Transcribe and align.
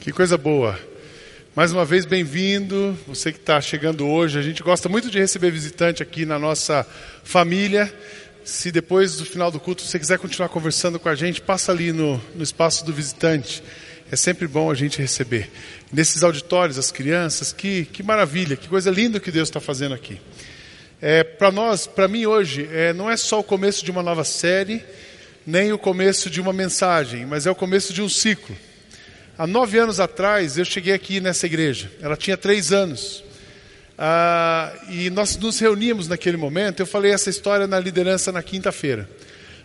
Que 0.00 0.12
coisa 0.12 0.38
boa. 0.38 0.80
Mais 1.54 1.72
uma 1.74 1.84
vez, 1.84 2.06
bem-vindo. 2.06 2.98
Você 3.06 3.30
que 3.30 3.38
está 3.38 3.60
chegando 3.60 4.08
hoje. 4.08 4.38
A 4.38 4.42
gente 4.42 4.62
gosta 4.62 4.88
muito 4.88 5.10
de 5.10 5.18
receber 5.18 5.50
visitante 5.50 6.02
aqui 6.02 6.24
na 6.24 6.38
nossa 6.38 6.86
família. 7.22 7.92
Se 8.42 8.72
depois 8.72 9.16
do 9.16 9.26
final 9.26 9.50
do 9.50 9.60
culto 9.60 9.82
você 9.82 9.98
quiser 9.98 10.18
continuar 10.18 10.48
conversando 10.48 10.98
com 10.98 11.10
a 11.10 11.14
gente, 11.14 11.42
passa 11.42 11.70
ali 11.70 11.92
no, 11.92 12.18
no 12.34 12.42
espaço 12.42 12.82
do 12.82 12.94
visitante. 12.94 13.62
É 14.10 14.16
sempre 14.16 14.48
bom 14.48 14.70
a 14.70 14.74
gente 14.74 14.98
receber. 14.98 15.50
Nesses 15.92 16.22
auditórios, 16.22 16.78
as 16.78 16.90
crianças, 16.90 17.52
que, 17.52 17.84
que 17.84 18.02
maravilha, 18.02 18.56
que 18.56 18.68
coisa 18.68 18.90
linda 18.90 19.20
que 19.20 19.30
Deus 19.30 19.50
está 19.50 19.60
fazendo 19.60 19.94
aqui. 19.94 20.18
É, 20.98 21.22
para 21.22 21.52
nós, 21.52 21.86
para 21.86 22.08
mim 22.08 22.24
hoje, 22.24 22.66
é, 22.72 22.94
não 22.94 23.10
é 23.10 23.18
só 23.18 23.40
o 23.40 23.44
começo 23.44 23.84
de 23.84 23.90
uma 23.90 24.02
nova 24.02 24.24
série, 24.24 24.82
nem 25.46 25.74
o 25.74 25.78
começo 25.78 26.30
de 26.30 26.40
uma 26.40 26.54
mensagem, 26.54 27.26
mas 27.26 27.46
é 27.46 27.50
o 27.50 27.54
começo 27.54 27.92
de 27.92 28.00
um 28.00 28.08
ciclo. 28.08 28.56
Há 29.40 29.46
nove 29.46 29.78
anos 29.78 29.98
atrás, 29.98 30.58
eu 30.58 30.66
cheguei 30.66 30.92
aqui 30.92 31.18
nessa 31.18 31.46
igreja. 31.46 31.90
Ela 32.02 32.14
tinha 32.14 32.36
três 32.36 32.74
anos. 32.74 33.24
Ah, 33.96 34.70
e 34.90 35.08
nós 35.08 35.34
nos 35.38 35.58
reuníamos 35.58 36.08
naquele 36.08 36.36
momento. 36.36 36.80
Eu 36.80 36.86
falei 36.86 37.10
essa 37.10 37.30
história 37.30 37.66
na 37.66 37.80
liderança 37.80 38.30
na 38.30 38.42
quinta-feira. 38.42 39.08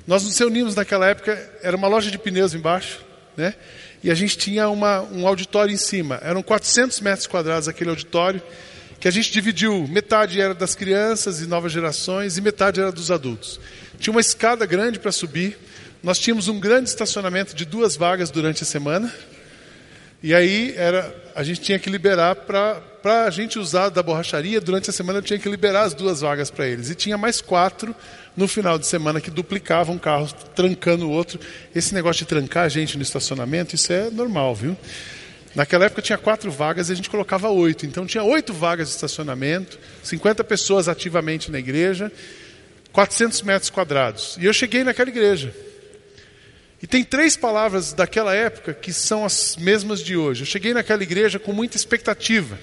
Nós 0.07 0.23
nos 0.23 0.39
reunimos 0.39 0.75
naquela 0.75 1.09
época, 1.09 1.37
era 1.61 1.75
uma 1.75 1.89
loja 1.89 2.09
de 2.09 2.17
pneus 2.17 2.53
embaixo, 2.53 3.01
né? 3.35 3.53
E 4.01 4.09
a 4.09 4.15
gente 4.15 4.37
tinha 4.37 4.69
uma, 4.69 5.01
um 5.01 5.27
auditório 5.27 5.73
em 5.73 5.77
cima. 5.77 6.21
Eram 6.23 6.41
400 6.41 7.01
metros 7.01 7.27
quadrados 7.27 7.67
aquele 7.67 7.89
auditório, 7.89 8.41
que 8.97 9.09
a 9.09 9.11
gente 9.11 9.29
dividiu. 9.29 9.85
Metade 9.89 10.39
era 10.39 10.53
das 10.53 10.73
crianças 10.73 11.41
e 11.41 11.47
novas 11.47 11.73
gerações, 11.73 12.37
e 12.37 12.41
metade 12.41 12.79
era 12.79 12.93
dos 12.93 13.11
adultos. 13.11 13.59
Tinha 13.99 14.13
uma 14.13 14.21
escada 14.21 14.65
grande 14.65 14.99
para 14.99 15.11
subir. 15.11 15.57
Nós 16.01 16.17
tínhamos 16.17 16.47
um 16.47 16.61
grande 16.61 16.87
estacionamento 16.87 17.53
de 17.53 17.65
duas 17.65 17.97
vagas 17.97 18.31
durante 18.31 18.63
a 18.63 18.65
semana. 18.65 19.13
E 20.23 20.33
aí 20.33 20.73
era, 20.75 21.13
a 21.35 21.43
gente 21.43 21.61
tinha 21.61 21.77
que 21.77 21.89
liberar 21.89 22.35
para 22.35 23.25
a 23.25 23.29
gente 23.29 23.59
usar 23.59 23.89
da 23.89 24.01
borracharia. 24.01 24.59
Durante 24.59 24.89
a 24.89 24.93
semana 24.93 25.19
eu 25.19 25.23
tinha 25.23 25.37
que 25.37 25.47
liberar 25.47 25.83
as 25.83 25.93
duas 25.93 26.21
vagas 26.21 26.49
para 26.49 26.67
eles. 26.67 26.89
E 26.89 26.95
tinha 26.95 27.17
mais 27.17 27.41
quatro 27.41 27.95
no 28.35 28.47
final 28.47 28.77
de 28.77 28.87
semana 28.87 29.21
que 29.21 29.29
duplicavam 29.29 29.95
um 29.95 29.99
carro, 29.99 30.27
trancando 30.55 31.07
o 31.07 31.11
outro. 31.11 31.39
Esse 31.75 31.93
negócio 31.93 32.25
de 32.25 32.29
trancar 32.29 32.65
a 32.65 32.69
gente 32.69 32.97
no 32.97 33.03
estacionamento, 33.03 33.75
isso 33.75 33.93
é 33.93 34.09
normal, 34.09 34.55
viu? 34.55 34.75
Naquela 35.53 35.85
época 35.85 36.01
tinha 36.01 36.17
quatro 36.17 36.51
vagas 36.51 36.89
e 36.89 36.91
a 36.91 36.95
gente 36.95 37.09
colocava 37.09 37.49
oito. 37.49 37.85
Então 37.85 38.05
tinha 38.05 38.23
oito 38.23 38.53
vagas 38.53 38.89
de 38.89 38.95
estacionamento, 38.95 39.79
50 40.03 40.43
pessoas 40.43 40.89
ativamente 40.89 41.49
na 41.49 41.59
igreja, 41.59 42.11
400 42.91 43.41
metros 43.43 43.69
quadrados. 43.69 44.37
E 44.39 44.45
eu 44.45 44.53
cheguei 44.53 44.83
naquela 44.83 45.09
igreja. 45.09 45.53
E 46.85 46.87
tem 46.87 47.03
três 47.03 47.35
palavras 47.35 47.93
daquela 47.93 48.35
época 48.35 48.71
que 48.71 48.93
são 48.93 49.25
as 49.25 49.55
mesmas 49.55 50.01
de 50.01 50.15
hoje. 50.15 50.43
Eu 50.43 50.45
cheguei 50.45 50.71
naquela 50.71 51.01
igreja 51.01 51.39
com 51.39 51.51
muita 51.51 51.75
expectativa. 51.75 52.59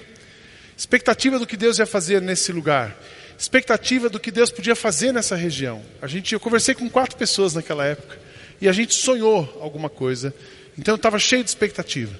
Expectativa 0.77 1.37
do 1.37 1.45
que 1.45 1.57
Deus 1.57 1.77
ia 1.77 1.85
fazer 1.85 2.21
nesse 2.21 2.49
lugar. 2.53 2.97
Expectativa 3.37 4.07
do 4.07 4.21
que 4.21 4.31
Deus 4.31 4.49
podia 4.49 4.77
fazer 4.77 5.11
nessa 5.11 5.35
região. 5.35 5.83
A 6.01 6.07
gente, 6.07 6.31
eu 6.31 6.39
conversei 6.39 6.73
com 6.73 6.89
quatro 6.89 7.17
pessoas 7.17 7.53
naquela 7.53 7.85
época 7.85 8.17
e 8.61 8.69
a 8.69 8.71
gente 8.71 8.93
sonhou 8.93 9.59
alguma 9.59 9.89
coisa. 9.89 10.33
Então 10.79 10.93
eu 10.93 10.95
estava 10.95 11.19
cheio 11.19 11.43
de 11.43 11.49
expectativa. 11.49 12.17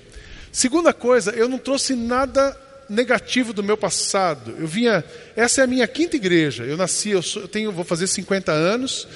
Segunda 0.51 0.91
coisa, 0.91 1.31
eu 1.31 1.47
não 1.47 1.57
trouxe 1.57 1.95
nada 1.95 2.53
negativo 2.89 3.53
do 3.53 3.63
meu 3.63 3.77
passado. 3.77 4.53
Eu 4.59 4.67
vinha, 4.67 5.05
essa 5.37 5.61
é 5.61 5.63
a 5.63 5.67
minha 5.67 5.87
quinta 5.87 6.17
igreja. 6.17 6.65
Eu 6.65 6.75
nasci, 6.75 7.11
eu, 7.11 7.21
sou, 7.21 7.43
eu 7.43 7.47
tenho, 7.47 7.71
vou 7.71 7.85
fazer 7.85 8.07
50 8.07 8.51
anos. 8.51 9.07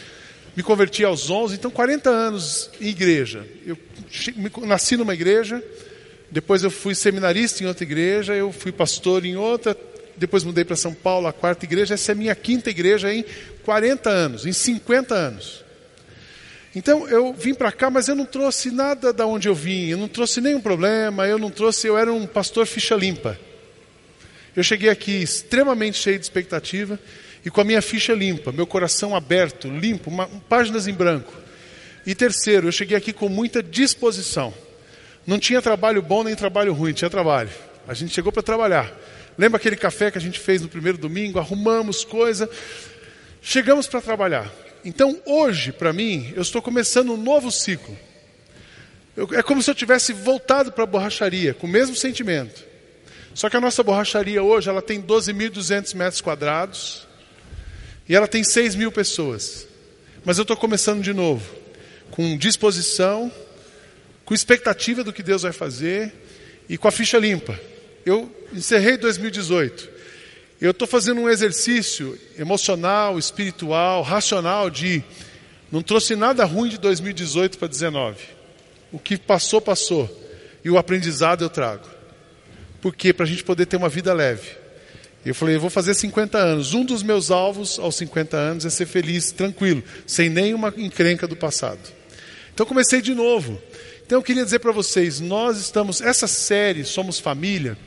Me 0.58 0.63
converti 0.63 1.03
aos 1.03 1.30
11, 1.30 1.53
então 1.53 1.69
40 1.69 2.09
anos 2.09 2.72
em 2.81 2.88
igreja. 2.88 3.45
Eu 3.63 3.77
nasci 4.66 4.97
numa 4.97 5.14
igreja, 5.14 5.64
depois 6.31 6.64
eu 6.64 6.72
fui 6.72 6.95
seminarista 6.95 7.64
em 7.64 7.67
outra 7.67 7.83
igreja, 7.83 8.33
eu 8.33 8.52
fui 8.52 8.72
pastor 8.72 9.23
em 9.23 9.36
outra, 9.38 9.77
depois 10.17 10.43
mudei 10.43 10.65
para 10.65 10.76
São 10.76 10.95
Paulo, 10.95 11.27
a 11.27 11.31
quarta 11.31 11.64
igreja. 11.64 11.93
Essa 11.93 12.11
é 12.11 12.14
a 12.14 12.15
minha 12.15 12.33
quinta 12.33 12.71
igreja 12.71 13.14
em 13.14 13.23
40 13.64 14.09
anos, 14.09 14.48
em 14.48 14.52
50 14.52 15.14
anos. 15.14 15.64
Então 16.76 17.08
eu 17.08 17.36
vim 17.36 17.54
para 17.54 17.71
cá, 17.71 17.92
mas 17.92 18.08
eu 18.08 18.15
não 18.15 18.26
trouxe 18.26 18.71
nada 18.71 19.14
da 19.14 19.27
onde 19.27 19.48
eu 19.48 19.54
vim, 19.54 19.89
eu 19.89 19.98
não 19.99 20.08
trouxe 20.08 20.42
nenhum 20.42 20.60
problema, 20.60 21.27
eu 21.27 21.37
não 21.37 21.52
trouxe, 21.52 21.86
eu 21.86 21.95
era 21.95 22.11
um 22.11 22.26
pastor 22.26 22.65
ficha 22.65 22.95
limpa. 22.95 23.39
Eu 24.55 24.64
cheguei 24.64 24.89
aqui 24.89 25.21
extremamente 25.21 25.99
cheio 25.99 26.17
de 26.17 26.26
expectativa 26.26 26.99
e 27.47 27.49
com 27.49 27.61
a 27.61 27.63
minha 27.63 27.81
ficha 27.81 28.13
limpa, 28.13 28.52
meu 28.52 28.67
coração 28.67 29.15
aberto, 29.15 29.69
limpo, 29.69 30.09
uma, 30.09 30.27
páginas 30.49 30.85
em 30.85 30.91
branco. 30.91 31.31
E 32.05 32.13
terceiro, 32.13 32.67
eu 32.67 32.73
cheguei 32.73 32.97
aqui 32.97 33.13
com 33.13 33.30
muita 33.30 33.63
disposição. 33.63 34.53
Não 35.25 35.39
tinha 35.39 35.61
trabalho 35.61 36.02
bom 36.02 36.25
nem 36.25 36.36
trabalho 36.36 36.73
ruim, 36.73 36.91
tinha 36.91 37.09
trabalho. 37.09 37.49
A 37.87 37.93
gente 37.93 38.13
chegou 38.13 38.33
para 38.33 38.43
trabalhar. 38.43 38.93
Lembra 39.37 39.55
aquele 39.55 39.77
café 39.77 40.11
que 40.11 40.17
a 40.17 40.21
gente 40.21 40.41
fez 40.41 40.61
no 40.61 40.67
primeiro 40.67 40.97
domingo? 40.97 41.39
Arrumamos 41.39 42.03
coisa. 42.03 42.49
Chegamos 43.41 43.87
para 43.87 44.02
trabalhar. 44.02 44.53
Então, 44.83 45.17
hoje, 45.25 45.71
para 45.71 45.93
mim, 45.93 46.33
eu 46.36 46.41
estou 46.41 46.61
começando 46.61 47.13
um 47.13 47.17
novo 47.17 47.49
ciclo. 47.49 47.97
Eu, 49.15 49.30
é 49.31 49.41
como 49.41 49.63
se 49.63 49.71
eu 49.71 49.75
tivesse 49.75 50.11
voltado 50.11 50.73
para 50.73 50.83
a 50.83 50.87
borracharia, 50.87 51.53
com 51.53 51.65
o 51.65 51.69
mesmo 51.69 51.95
sentimento. 51.95 52.61
Só 53.33 53.49
que 53.49 53.55
a 53.55 53.61
nossa 53.61 53.81
borracharia 53.83 54.43
hoje, 54.43 54.69
ela 54.69 54.81
tem 54.81 55.02
12.200 55.02 55.95
metros 55.95 56.19
quadrados. 56.19 57.06
E 58.07 58.15
ela 58.15 58.27
tem 58.27 58.43
6 58.43 58.75
mil 58.75 58.91
pessoas. 58.91 59.67
Mas 60.23 60.37
eu 60.37 60.43
estou 60.43 60.57
começando 60.57 61.01
de 61.01 61.13
novo, 61.13 61.55
com 62.11 62.37
disposição, 62.37 63.31
com 64.25 64.33
expectativa 64.33 65.03
do 65.03 65.13
que 65.13 65.23
Deus 65.23 65.43
vai 65.43 65.53
fazer 65.53 66.13
e 66.67 66.77
com 66.77 66.87
a 66.87 66.91
ficha 66.91 67.17
limpa. 67.17 67.59
Eu 68.05 68.29
encerrei 68.53 68.97
2018. 68.97 69.89
Eu 70.59 70.71
estou 70.71 70.87
fazendo 70.87 71.21
um 71.21 71.29
exercício 71.29 72.17
emocional, 72.37 73.19
espiritual, 73.19 74.01
racional 74.01 74.69
de 74.69 75.03
não 75.71 75.81
trouxe 75.81 76.15
nada 76.15 76.45
ruim 76.45 76.69
de 76.69 76.77
2018 76.77 77.57
para 77.57 77.67
2019. 77.67 78.17
O 78.91 78.97
que 78.97 79.17
passou, 79.17 79.61
passou. 79.61 80.09
E 80.63 80.69
o 80.69 80.77
aprendizado 80.77 81.43
eu 81.43 81.49
trago. 81.49 81.87
Por 82.81 82.95
quê? 82.95 83.13
Para 83.13 83.25
a 83.25 83.27
gente 83.27 83.43
poder 83.43 83.65
ter 83.65 83.77
uma 83.77 83.89
vida 83.89 84.13
leve. 84.13 84.49
Eu 85.26 85.36
falei, 85.36 85.55
eu 85.55 85.60
vou 85.60 85.70
fazer 85.70 85.94
50 85.94 86.38
anos. 86.38 86.73
Um 86.73 86.86
dos 86.86 87.04
meus 87.04 87.32
alvos 87.32 87.80
aos 87.80 87.95
50 87.95 88.38
anos 88.38 88.66
é 88.66 88.70
ser 88.70 88.86
feliz, 88.86 89.32
tranquilo, 89.32 89.83
sem 90.05 90.30
nenhuma 90.30 90.73
encrenca 90.78 91.28
do 91.28 91.36
passado. 91.36 91.80
Então 92.54 92.66
comecei 92.66 93.02
de 93.02 93.14
novo. 93.14 93.61
Então 94.05 94.20
eu 94.20 94.23
queria 94.23 94.44
dizer 94.44 94.60
para 94.60 94.72
vocês, 94.72 95.20
nós 95.20 95.58
estamos, 95.58 96.00
essa 96.00 96.28
série 96.28 96.86
Somos 96.86 97.20
Família, 97.20 97.78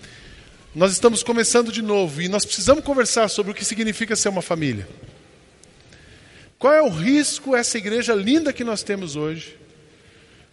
nós 0.74 0.92
estamos 0.92 1.22
começando 1.22 1.72
de 1.72 1.82
novo 1.82 2.20
e 2.20 2.28
nós 2.28 2.44
precisamos 2.44 2.84
conversar 2.84 3.28
sobre 3.28 3.52
o 3.52 3.54
que 3.54 3.64
significa 3.64 4.14
ser 4.14 4.28
uma 4.28 4.42
família. 4.42 4.86
Qual 6.58 6.72
é 6.72 6.82
o 6.82 6.90
risco 6.90 7.56
essa 7.56 7.78
igreja 7.78 8.14
linda 8.14 8.52
que 8.52 8.62
nós 8.62 8.82
temos 8.82 9.16
hoje? 9.16 9.56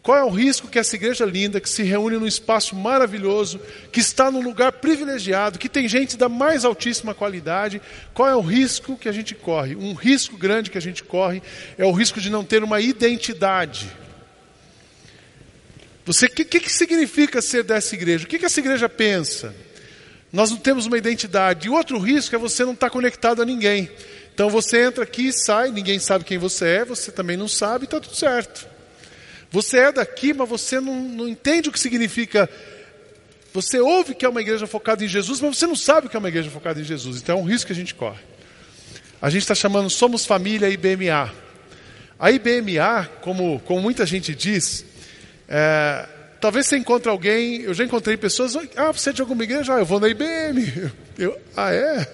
Qual 0.07 0.17
é 0.17 0.23
o 0.23 0.29
risco 0.29 0.69
que 0.69 0.79
essa 0.79 0.95
igreja 0.95 1.25
linda, 1.25 1.59
que 1.59 1.69
se 1.69 1.83
reúne 1.83 2.15
num 2.15 2.25
espaço 2.25 2.77
maravilhoso, 2.77 3.59
que 3.91 3.99
está 3.99 4.31
num 4.31 4.41
lugar 4.41 4.71
privilegiado, 4.71 5.59
que 5.59 5.67
tem 5.67 5.85
gente 5.85 6.15
da 6.15 6.29
mais 6.29 6.63
altíssima 6.63 7.13
qualidade, 7.13 7.81
qual 8.13 8.29
é 8.29 8.33
o 8.33 8.39
risco 8.39 8.95
que 8.95 9.09
a 9.09 9.11
gente 9.11 9.35
corre? 9.35 9.75
Um 9.75 9.93
risco 9.93 10.37
grande 10.37 10.71
que 10.71 10.77
a 10.77 10.81
gente 10.81 11.03
corre 11.03 11.43
é 11.77 11.83
o 11.83 11.91
risco 11.91 12.21
de 12.21 12.29
não 12.29 12.45
ter 12.45 12.63
uma 12.63 12.79
identidade. 12.79 13.91
Você, 16.05 16.27
o 16.27 16.29
que, 16.29 16.45
que, 16.45 16.61
que 16.61 16.71
significa 16.71 17.41
ser 17.41 17.65
dessa 17.65 17.93
igreja? 17.93 18.23
O 18.23 18.29
que, 18.29 18.39
que 18.39 18.45
essa 18.45 18.61
igreja 18.61 18.87
pensa? 18.87 19.53
Nós 20.31 20.49
não 20.49 20.57
temos 20.57 20.85
uma 20.85 20.97
identidade. 20.97 21.67
E 21.67 21.69
outro 21.69 21.99
risco 21.99 22.33
é 22.33 22.39
você 22.39 22.63
não 22.63 22.71
estar 22.71 22.89
conectado 22.89 23.41
a 23.41 23.45
ninguém. 23.45 23.91
Então 24.33 24.49
você 24.49 24.85
entra 24.85 25.03
aqui 25.03 25.27
e 25.27 25.33
sai, 25.33 25.69
ninguém 25.69 25.99
sabe 25.99 26.23
quem 26.23 26.37
você 26.37 26.65
é, 26.65 26.85
você 26.85 27.11
também 27.11 27.35
não 27.35 27.49
sabe, 27.49 27.83
está 27.83 27.99
tudo 27.99 28.15
certo. 28.15 28.76
Você 29.57 29.79
é 29.79 29.91
daqui, 29.91 30.35
mas 30.35 30.47
você 30.47 30.79
não, 30.79 31.01
não 31.01 31.27
entende 31.27 31.67
o 31.67 31.71
que 31.71 31.79
significa. 31.79 32.47
Você 33.51 33.79
ouve 33.79 34.13
que 34.13 34.23
é 34.23 34.29
uma 34.29 34.39
igreja 34.39 34.67
focada 34.67 35.03
em 35.03 35.07
Jesus, 35.07 35.41
mas 35.41 35.57
você 35.57 35.65
não 35.65 35.75
sabe 35.75 36.07
que 36.07 36.15
é 36.15 36.19
uma 36.19 36.27
igreja 36.27 36.47
focada 36.51 36.79
em 36.79 36.83
Jesus. 36.83 37.17
Então 37.17 37.39
é 37.39 37.41
um 37.41 37.43
risco 37.43 37.65
que 37.65 37.73
a 37.73 37.75
gente 37.75 37.95
corre. 37.95 38.19
A 39.19 39.31
gente 39.31 39.41
está 39.41 39.55
chamando 39.55 39.89
Somos 39.89 40.27
Família 40.27 40.69
IBMA. 40.69 41.33
A 42.19 42.31
IBMA, 42.31 43.09
como, 43.21 43.59
como 43.61 43.81
muita 43.81 44.05
gente 44.05 44.35
diz, 44.35 44.85
é, 45.49 46.07
talvez 46.39 46.67
você 46.67 46.77
encontre 46.77 47.09
alguém, 47.09 47.61
eu 47.61 47.73
já 47.73 47.83
encontrei 47.83 48.15
pessoas, 48.15 48.55
ah, 48.75 48.91
você 48.91 49.09
é 49.09 49.13
de 49.13 49.21
alguma 49.23 49.43
igreja? 49.43 49.73
Ah, 49.73 49.79
eu 49.79 49.85
vou 49.87 49.99
na 49.99 50.07
IBM. 50.07 50.91
Eu, 51.17 51.35
ah, 51.55 51.73
é? 51.73 52.07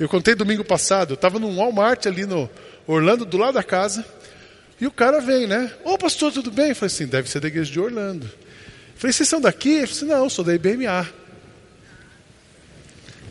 Eu 0.00 0.08
contei 0.08 0.34
domingo 0.34 0.64
passado, 0.64 1.10
eu 1.10 1.14
estava 1.16 1.38
num 1.38 1.56
Walmart 1.56 2.06
ali 2.06 2.24
no 2.24 2.48
Orlando, 2.86 3.26
do 3.26 3.36
lado 3.36 3.52
da 3.52 3.62
casa, 3.62 4.02
e 4.80 4.86
o 4.86 4.90
cara 4.90 5.20
vem, 5.20 5.46
né? 5.46 5.72
Ô 5.84 5.96
pastor, 5.96 6.32
tudo 6.32 6.50
bem? 6.50 6.70
Eu 6.70 6.76
falei 6.76 6.92
assim, 6.94 7.06
deve 7.06 7.30
ser 7.30 7.40
da 7.40 7.48
igreja 7.48 7.70
de 7.70 7.80
Orlando. 7.80 8.26
Eu 8.26 9.00
falei, 9.00 9.12
vocês 9.12 9.28
são 9.28 9.40
daqui? 9.40 9.70
Ele 9.70 9.86
falou 9.86 9.96
assim, 9.96 10.06
não, 10.06 10.30
sou 10.30 10.44
da 10.44 10.54
IBMA. 10.54 11.08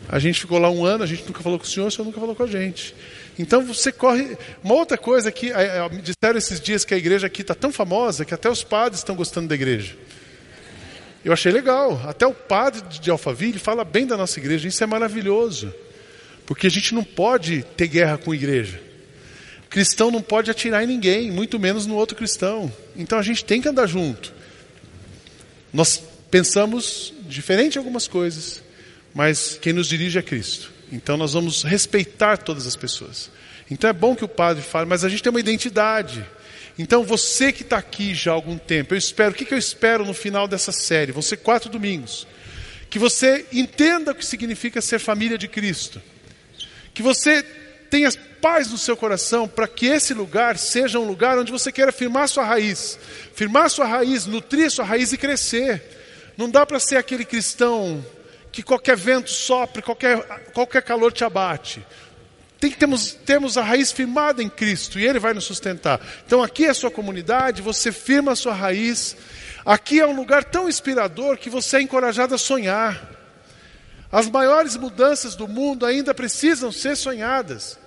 A 0.08 0.18
gente 0.18 0.40
ficou 0.40 0.58
lá 0.58 0.70
um 0.70 0.84
ano, 0.84 1.02
a 1.02 1.06
gente 1.06 1.24
nunca 1.24 1.42
falou 1.42 1.58
com 1.58 1.64
o 1.64 1.68
senhor, 1.68 1.86
o 1.86 1.90
senhor 1.90 2.04
nunca 2.04 2.20
falou 2.20 2.34
com 2.34 2.42
a 2.42 2.46
gente. 2.46 2.94
Então 3.38 3.64
você 3.64 3.92
corre. 3.92 4.36
Uma 4.62 4.74
outra 4.74 4.96
coisa 4.96 5.30
que 5.30 5.52
me 5.92 6.02
disseram 6.02 6.38
esses 6.38 6.60
dias 6.60 6.84
que 6.84 6.94
a 6.94 6.96
igreja 6.96 7.26
aqui 7.26 7.42
está 7.42 7.54
tão 7.54 7.72
famosa 7.72 8.24
que 8.24 8.32
até 8.32 8.48
os 8.48 8.62
padres 8.62 9.00
estão 9.00 9.14
gostando 9.14 9.48
da 9.48 9.54
igreja. 9.54 9.96
Eu 11.24 11.32
achei 11.32 11.50
legal. 11.50 12.00
Até 12.06 12.26
o 12.26 12.32
padre 12.32 12.82
de 13.00 13.10
Alphaville 13.10 13.58
fala 13.58 13.84
bem 13.84 14.06
da 14.06 14.16
nossa 14.16 14.38
igreja. 14.38 14.68
Isso 14.68 14.82
é 14.82 14.86
maravilhoso. 14.86 15.74
Porque 16.46 16.68
a 16.68 16.70
gente 16.70 16.94
não 16.94 17.02
pode 17.02 17.64
ter 17.76 17.88
guerra 17.88 18.16
com 18.16 18.30
a 18.30 18.34
igreja. 18.36 18.80
Cristão 19.68 20.10
não 20.10 20.22
pode 20.22 20.50
atirar 20.50 20.84
em 20.84 20.86
ninguém, 20.86 21.30
muito 21.30 21.58
menos 21.58 21.86
no 21.86 21.94
outro 21.94 22.16
cristão. 22.16 22.72
Então 22.96 23.18
a 23.18 23.22
gente 23.22 23.44
tem 23.44 23.60
que 23.60 23.68
andar 23.68 23.86
junto. 23.86 24.32
Nós 25.72 26.02
pensamos 26.30 27.12
diferente 27.28 27.76
em 27.76 27.78
algumas 27.78 28.08
coisas, 28.08 28.62
mas 29.14 29.58
quem 29.60 29.72
nos 29.72 29.88
dirige 29.88 30.18
é 30.18 30.22
Cristo. 30.22 30.72
Então 30.90 31.16
nós 31.16 31.32
vamos 31.32 31.62
respeitar 31.62 32.36
todas 32.38 32.66
as 32.66 32.76
pessoas. 32.76 33.30
Então 33.70 33.90
é 33.90 33.92
bom 33.92 34.14
que 34.14 34.24
o 34.24 34.28
padre 34.28 34.62
fale, 34.62 34.88
mas 34.88 35.04
a 35.04 35.08
gente 35.08 35.22
tem 35.22 35.30
uma 35.30 35.40
identidade. 35.40 36.24
Então 36.78 37.02
você 37.02 37.52
que 37.52 37.62
está 37.62 37.78
aqui 37.78 38.14
já 38.14 38.30
há 38.30 38.34
algum 38.34 38.56
tempo, 38.56 38.94
eu 38.94 38.98
espero, 38.98 39.32
o 39.32 39.34
que, 39.34 39.44
que 39.44 39.54
eu 39.54 39.58
espero 39.58 40.04
no 40.04 40.14
final 40.14 40.46
dessa 40.46 40.72
série? 40.72 41.12
Vão 41.12 41.22
ser 41.22 41.38
quatro 41.38 41.68
domingos. 41.68 42.26
Que 42.88 42.98
você 42.98 43.46
entenda 43.52 44.12
o 44.12 44.14
que 44.14 44.24
significa 44.24 44.80
ser 44.80 44.98
família 44.98 45.36
de 45.36 45.48
Cristo. 45.48 46.00
Que 46.94 47.02
você 47.02 47.44
tenha 47.90 48.10
paz 48.40 48.70
no 48.70 48.78
seu 48.78 48.96
coração 48.96 49.48
para 49.48 49.66
que 49.66 49.86
esse 49.86 50.14
lugar 50.14 50.58
seja 50.58 50.98
um 50.98 51.06
lugar 51.06 51.38
onde 51.38 51.50
você 51.50 51.72
queira 51.72 51.90
firmar 51.92 52.28
sua 52.28 52.44
raiz. 52.44 52.98
Firmar 53.34 53.70
sua 53.70 53.86
raiz, 53.86 54.26
nutrir 54.26 54.70
sua 54.70 54.84
raiz 54.84 55.12
e 55.12 55.16
crescer. 55.16 55.82
Não 56.36 56.50
dá 56.50 56.66
para 56.66 56.78
ser 56.78 56.96
aquele 56.96 57.24
cristão 57.24 58.04
que 58.52 58.62
qualquer 58.62 58.96
vento 58.96 59.30
sopre, 59.30 59.82
qualquer, 59.82 60.22
qualquer 60.52 60.82
calor 60.82 61.12
te 61.12 61.24
abate. 61.24 61.84
Tem 62.58 62.70
que 62.70 62.78
termos, 62.78 63.12
termos 63.12 63.58
a 63.58 63.62
raiz 63.62 63.92
firmada 63.92 64.42
em 64.42 64.48
Cristo 64.48 64.98
e 64.98 65.06
Ele 65.06 65.18
vai 65.18 65.34
nos 65.34 65.44
sustentar. 65.44 66.00
Então 66.26 66.42
aqui 66.42 66.64
é 66.64 66.70
a 66.70 66.74
sua 66.74 66.90
comunidade, 66.90 67.62
você 67.62 67.92
firma 67.92 68.32
a 68.32 68.36
sua 68.36 68.54
raiz. 68.54 69.16
Aqui 69.64 70.00
é 70.00 70.06
um 70.06 70.16
lugar 70.16 70.44
tão 70.44 70.68
inspirador 70.68 71.36
que 71.36 71.50
você 71.50 71.78
é 71.78 71.82
encorajado 71.82 72.34
a 72.34 72.38
sonhar. 72.38 73.15
As 74.16 74.30
maiores 74.30 74.78
mudanças 74.78 75.36
do 75.36 75.46
mundo 75.46 75.84
ainda 75.84 76.14
precisam 76.14 76.72
ser 76.72 76.96
sonhadas. 76.96 77.78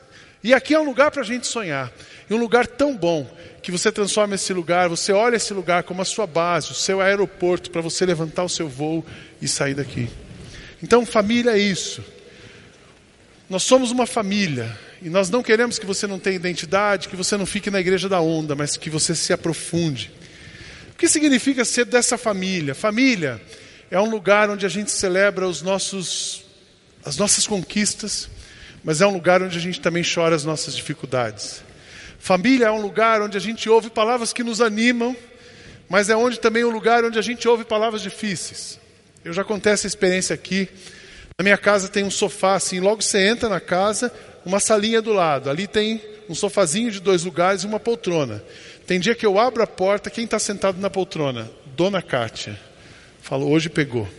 E 0.43 0.53
aqui 0.53 0.75
é 0.75 0.79
um 0.79 0.83
lugar 0.83 1.09
para 1.09 1.23
a 1.23 1.25
gente 1.25 1.47
sonhar. 1.47 1.91
E 2.29 2.33
um 2.35 2.37
lugar 2.37 2.67
tão 2.67 2.95
bom 2.95 3.27
que 3.63 3.71
você 3.71 3.91
transforma 3.91 4.35
esse 4.35 4.53
lugar, 4.53 4.87
você 4.89 5.11
olha 5.11 5.37
esse 5.37 5.51
lugar 5.55 5.81
como 5.81 6.03
a 6.03 6.05
sua 6.05 6.27
base, 6.27 6.69
o 6.69 6.75
seu 6.75 7.01
aeroporto 7.01 7.71
para 7.71 7.81
você 7.81 8.05
levantar 8.05 8.43
o 8.43 8.47
seu 8.47 8.69
voo 8.69 9.03
e 9.41 9.47
sair 9.47 9.73
daqui. 9.73 10.07
Então, 10.83 11.03
família 11.03 11.53
é 11.53 11.57
isso. 11.57 12.03
Nós 13.49 13.63
somos 13.63 13.89
uma 13.89 14.05
família 14.05 14.77
e 15.01 15.09
nós 15.09 15.31
não 15.31 15.41
queremos 15.41 15.79
que 15.79 15.85
você 15.87 16.05
não 16.05 16.19
tenha 16.19 16.35
identidade, 16.35 17.09
que 17.09 17.15
você 17.15 17.37
não 17.37 17.45
fique 17.47 17.71
na 17.71 17.79
igreja 17.79 18.07
da 18.07 18.21
onda, 18.21 18.55
mas 18.55 18.77
que 18.77 18.91
você 18.91 19.15
se 19.15 19.33
aprofunde. 19.33 20.11
O 20.91 20.95
que 20.95 21.07
significa 21.07 21.65
ser 21.65 21.85
dessa 21.85 22.19
família? 22.19 22.75
Família 22.75 23.41
é 23.91 23.99
um 23.99 24.09
lugar 24.09 24.49
onde 24.49 24.65
a 24.65 24.69
gente 24.69 24.91
celebra 24.91 25.47
os 25.47 25.61
nossos, 25.61 26.43
as 27.03 27.17
nossas 27.17 27.47
conquistas, 27.47 28.29
mas 28.83 29.01
é 29.01 29.07
um 29.07 29.13
lugar 29.13 29.41
onde 29.41 29.57
a 29.57 29.61
gente 29.61 29.81
também 29.81 30.03
chora 30.03 30.35
as 30.35 30.45
nossas 30.45 30.75
dificuldades. 30.75 31.63
Família 32.19 32.67
é 32.67 32.71
um 32.71 32.81
lugar 32.81 33.21
onde 33.21 33.37
a 33.37 33.39
gente 33.39 33.69
ouve 33.69 33.89
palavras 33.89 34.31
que 34.31 34.43
nos 34.43 34.61
animam, 34.61 35.15
mas 35.89 36.09
é 36.09 36.15
onde 36.15 36.39
também 36.39 36.63
é 36.63 36.65
um 36.65 36.71
lugar 36.71 37.03
onde 37.03 37.17
a 37.17 37.21
gente 37.21 37.47
ouve 37.47 37.63
palavras 37.63 38.01
difíceis. 38.01 38.79
Eu 39.25 39.33
já 39.33 39.43
contei 39.43 39.73
essa 39.73 39.87
experiência 39.87 40.33
aqui. 40.33 40.69
Na 41.37 41.43
minha 41.43 41.57
casa 41.57 41.87
tem 41.87 42.03
um 42.03 42.11
sofá 42.11 42.55
assim, 42.55 42.79
logo 42.79 43.01
você 43.01 43.27
entra 43.27 43.49
na 43.49 43.59
casa, 43.59 44.13
uma 44.45 44.59
salinha 44.59 45.01
do 45.01 45.13
lado. 45.13 45.49
Ali 45.49 45.65
tem 45.65 46.01
um 46.29 46.35
sofazinho 46.35 46.91
de 46.91 46.99
dois 46.99 47.23
lugares 47.23 47.63
e 47.63 47.65
uma 47.65 47.79
poltrona. 47.79 48.43
Tem 48.85 48.99
dia 48.99 49.15
que 49.15 49.25
eu 49.25 49.39
abro 49.39 49.63
a 49.63 49.67
porta, 49.67 50.09
quem 50.09 50.25
está 50.25 50.37
sentado 50.37 50.79
na 50.79 50.89
poltrona? 50.89 51.49
Dona 51.75 52.01
Kátia. 52.01 52.68
Falo, 53.29 53.47
hoje 53.47 53.69
pegou. 53.69 54.09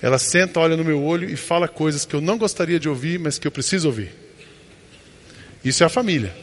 Ela 0.00 0.18
senta, 0.18 0.58
olha 0.58 0.74
no 0.74 0.82
meu 0.82 1.04
olho 1.04 1.28
e 1.28 1.36
fala 1.36 1.68
coisas 1.68 2.06
que 2.06 2.16
eu 2.16 2.20
não 2.22 2.38
gostaria 2.38 2.80
de 2.80 2.88
ouvir, 2.88 3.18
mas 3.18 3.38
que 3.38 3.46
eu 3.46 3.52
preciso 3.52 3.88
ouvir. 3.88 4.10
Isso 5.62 5.82
é 5.82 5.86
a 5.86 5.90
família. 5.90 6.34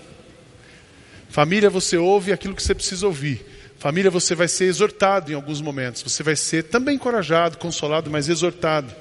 Família, 1.29 1.67
você 1.67 1.97
ouve 1.97 2.31
aquilo 2.31 2.53
que 2.53 2.61
você 2.61 2.75
precisa 2.75 3.07
ouvir. 3.07 3.43
Família, 3.79 4.11
você 4.11 4.35
vai 4.35 4.47
ser 4.47 4.65
exortado 4.65 5.31
em 5.31 5.33
alguns 5.33 5.61
momentos. 5.61 6.03
Você 6.03 6.21
vai 6.21 6.35
ser 6.35 6.65
também 6.65 6.93
encorajado, 6.93 7.57
consolado, 7.57 8.11
mas 8.11 8.29
exortado. 8.29 8.93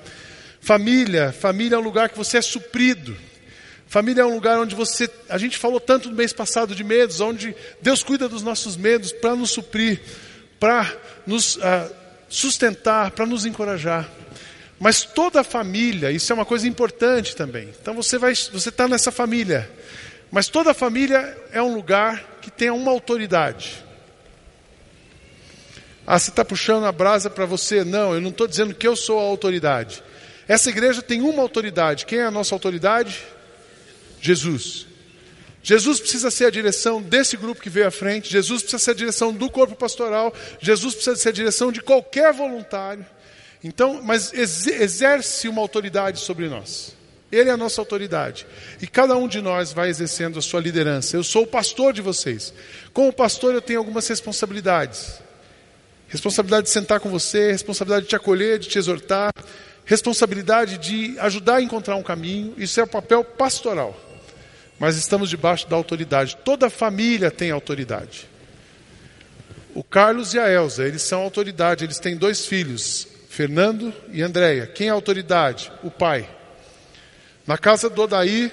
Família, 0.63 1.33
família 1.33 1.77
é 1.77 1.79
um 1.79 1.83
lugar 1.83 2.09
que 2.09 2.17
você 2.17 2.39
é 2.39 2.43
suprido. 2.43 3.15
Família 3.87 4.23
é 4.23 4.25
um 4.25 4.33
lugar 4.33 4.59
onde 4.59 4.75
você. 4.75 5.11
A 5.29 5.37
gente 5.37 5.59
falou 5.59 5.79
tanto 5.79 6.09
no 6.09 6.17
mês 6.17 6.33
passado 6.33 6.75
de 6.75 6.85
medos, 6.85 7.21
onde 7.21 7.55
Deus 7.83 8.03
cuida 8.03 8.31
dos 8.31 8.43
nossos 8.43 8.79
medos 8.79 9.13
para 9.13 9.37
nos 9.37 9.51
suprir, 9.51 10.01
para 10.59 10.91
nos 11.27 11.57
uh, 11.57 12.00
sustentar, 12.31 13.11
para 13.11 13.27
nos 13.27 13.45
encorajar. 13.45 14.09
Mas 14.79 15.03
toda 15.03 15.41
a 15.41 15.45
família, 15.45 16.11
isso 16.11 16.33
é 16.33 16.35
uma 16.35 16.47
coisa 16.47 16.67
importante 16.67 17.37
também. 17.37 17.69
Então 17.83 17.93
você 17.93 18.17
vai, 18.17 18.35
você 18.35 18.71
está 18.71 18.89
nessa 18.89 19.13
família. 19.13 19.71
Mas 20.31 20.49
toda 20.49 20.71
a 20.71 20.75
família 20.75 21.37
é 21.53 21.61
um 21.61 21.75
lugar 21.75 22.39
que 22.41 22.51
tem 22.51 22.71
uma 22.71 22.91
autoridade. 22.91 23.85
Ah, 26.07 26.19
você 26.19 26.31
está 26.31 26.45
puxando 26.45 26.87
a 26.87 26.93
brasa 26.93 27.29
para 27.29 27.45
você? 27.45 27.85
Não, 27.85 28.15
eu 28.15 28.21
não 28.21 28.31
estou 28.31 28.47
dizendo 28.47 28.75
que 28.75 28.89
eu 28.89 28.97
sou 28.97 29.19
a 29.19 29.23
autoridade. 29.23 30.03
Essa 30.49 30.71
igreja 30.71 31.03
tem 31.03 31.21
uma 31.21 31.43
autoridade. 31.43 32.07
Quem 32.07 32.21
é 32.21 32.25
a 32.25 32.31
nossa 32.31 32.55
autoridade? 32.55 33.23
Jesus. 34.21 34.87
Jesus 35.63 36.01
precisa 36.01 36.31
ser 36.31 36.47
a 36.47 36.51
direção 36.51 37.03
desse 37.03 37.37
grupo 37.37 37.61
que 37.61 37.69
veio 37.69 37.87
à 37.87 37.91
frente. 37.91 38.33
Jesus 38.33 38.63
precisa 38.63 38.83
ser 38.83 38.91
a 38.93 38.95
direção 38.95 39.33
do 39.33 39.51
corpo 39.51 39.77
pastoral. 39.77 40.33
Jesus 40.61 40.95
precisa 40.95 41.17
ser 41.17 41.29
a 41.29 41.33
direção 41.33 41.71
de 41.71 41.81
qualquer 41.83 42.33
voluntário. 42.33 43.05
Então, 43.63 44.01
mas 44.03 44.33
exerce 44.33 45.49
uma 45.49 45.61
autoridade 45.61 46.21
sobre 46.21 46.49
nós. 46.49 46.97
Ele 47.31 47.49
é 47.49 47.53
a 47.53 47.57
nossa 47.57 47.81
autoridade. 47.81 48.47
E 48.81 48.87
cada 48.87 49.17
um 49.17 49.29
de 49.29 49.41
nós 49.41 49.73
vai 49.73 49.89
exercendo 49.89 50.39
a 50.39 50.43
sua 50.43 50.61
liderança. 50.61 51.17
Eu 51.17 51.23
sou 51.23 51.43
o 51.43 51.47
pastor 51.47 51.93
de 51.93 52.01
vocês. 52.01 52.53
Como 52.93 53.13
pastor, 53.13 53.55
eu 53.55 53.61
tenho 53.61 53.79
algumas 53.79 54.09
responsabilidades. 54.09 55.21
Responsabilidade 56.09 56.65
de 56.65 56.71
sentar 56.71 56.99
com 56.99 57.09
você, 57.09 57.53
responsabilidade 57.53 58.05
de 58.05 58.09
te 58.09 58.17
acolher, 58.17 58.59
de 58.59 58.69
te 58.69 58.79
exortar, 58.79 59.33
responsabilidade 59.85 60.79
de 60.79 61.17
ajudar 61.21 61.57
a 61.57 61.63
encontrar 61.63 61.95
um 61.95 62.03
caminho. 62.03 62.55
Isso 62.57 62.81
é 62.81 62.83
o 62.83 62.87
papel 62.87 63.23
pastoral. 63.23 64.10
Mas 64.81 64.97
estamos 64.97 65.29
debaixo 65.29 65.69
da 65.69 65.77
autoridade. 65.77 66.39
Toda 66.43 66.71
família 66.71 67.31
tem 67.31 67.51
autoridade. 67.51 68.27
O 69.75 69.85
Carlos 69.85 70.33
e 70.33 70.39
a 70.39 70.51
Elza, 70.51 70.87
eles 70.87 71.03
são 71.03 71.21
autoridade, 71.21 71.85
eles 71.85 71.99
têm 71.99 72.17
dois 72.17 72.47
filhos, 72.47 73.07
Fernando 73.29 73.93
e 74.11 74.23
Andréia. 74.23 74.67
Quem 74.67 74.89
é 74.89 74.91
autoridade? 74.91 75.71
O 75.85 75.91
pai. 75.91 76.27
Na 77.47 77.59
casa 77.59 77.91
do 77.91 78.03
Odaí 78.03 78.51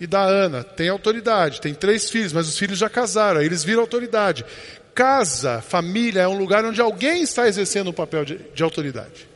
e 0.00 0.06
da 0.06 0.22
Ana, 0.22 0.64
tem 0.64 0.88
autoridade, 0.88 1.60
tem 1.60 1.74
três 1.74 2.08
filhos, 2.08 2.32
mas 2.32 2.48
os 2.48 2.58
filhos 2.58 2.78
já 2.78 2.88
casaram, 2.88 3.40
aí 3.40 3.46
eles 3.46 3.62
viram 3.62 3.82
autoridade. 3.82 4.46
Casa, 4.94 5.60
família, 5.60 6.22
é 6.22 6.28
um 6.28 6.38
lugar 6.38 6.64
onde 6.64 6.80
alguém 6.80 7.22
está 7.22 7.46
exercendo 7.46 7.90
um 7.90 7.92
papel 7.92 8.24
de, 8.24 8.40
de 8.54 8.62
autoridade. 8.62 9.28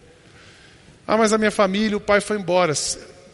Ah, 1.06 1.18
mas 1.18 1.35
a 1.35 1.38
minha 1.38 1.50
família, 1.50 1.99
o 1.99 2.00
pai 2.00 2.20
foi 2.23 2.38
embora. 2.38 2.73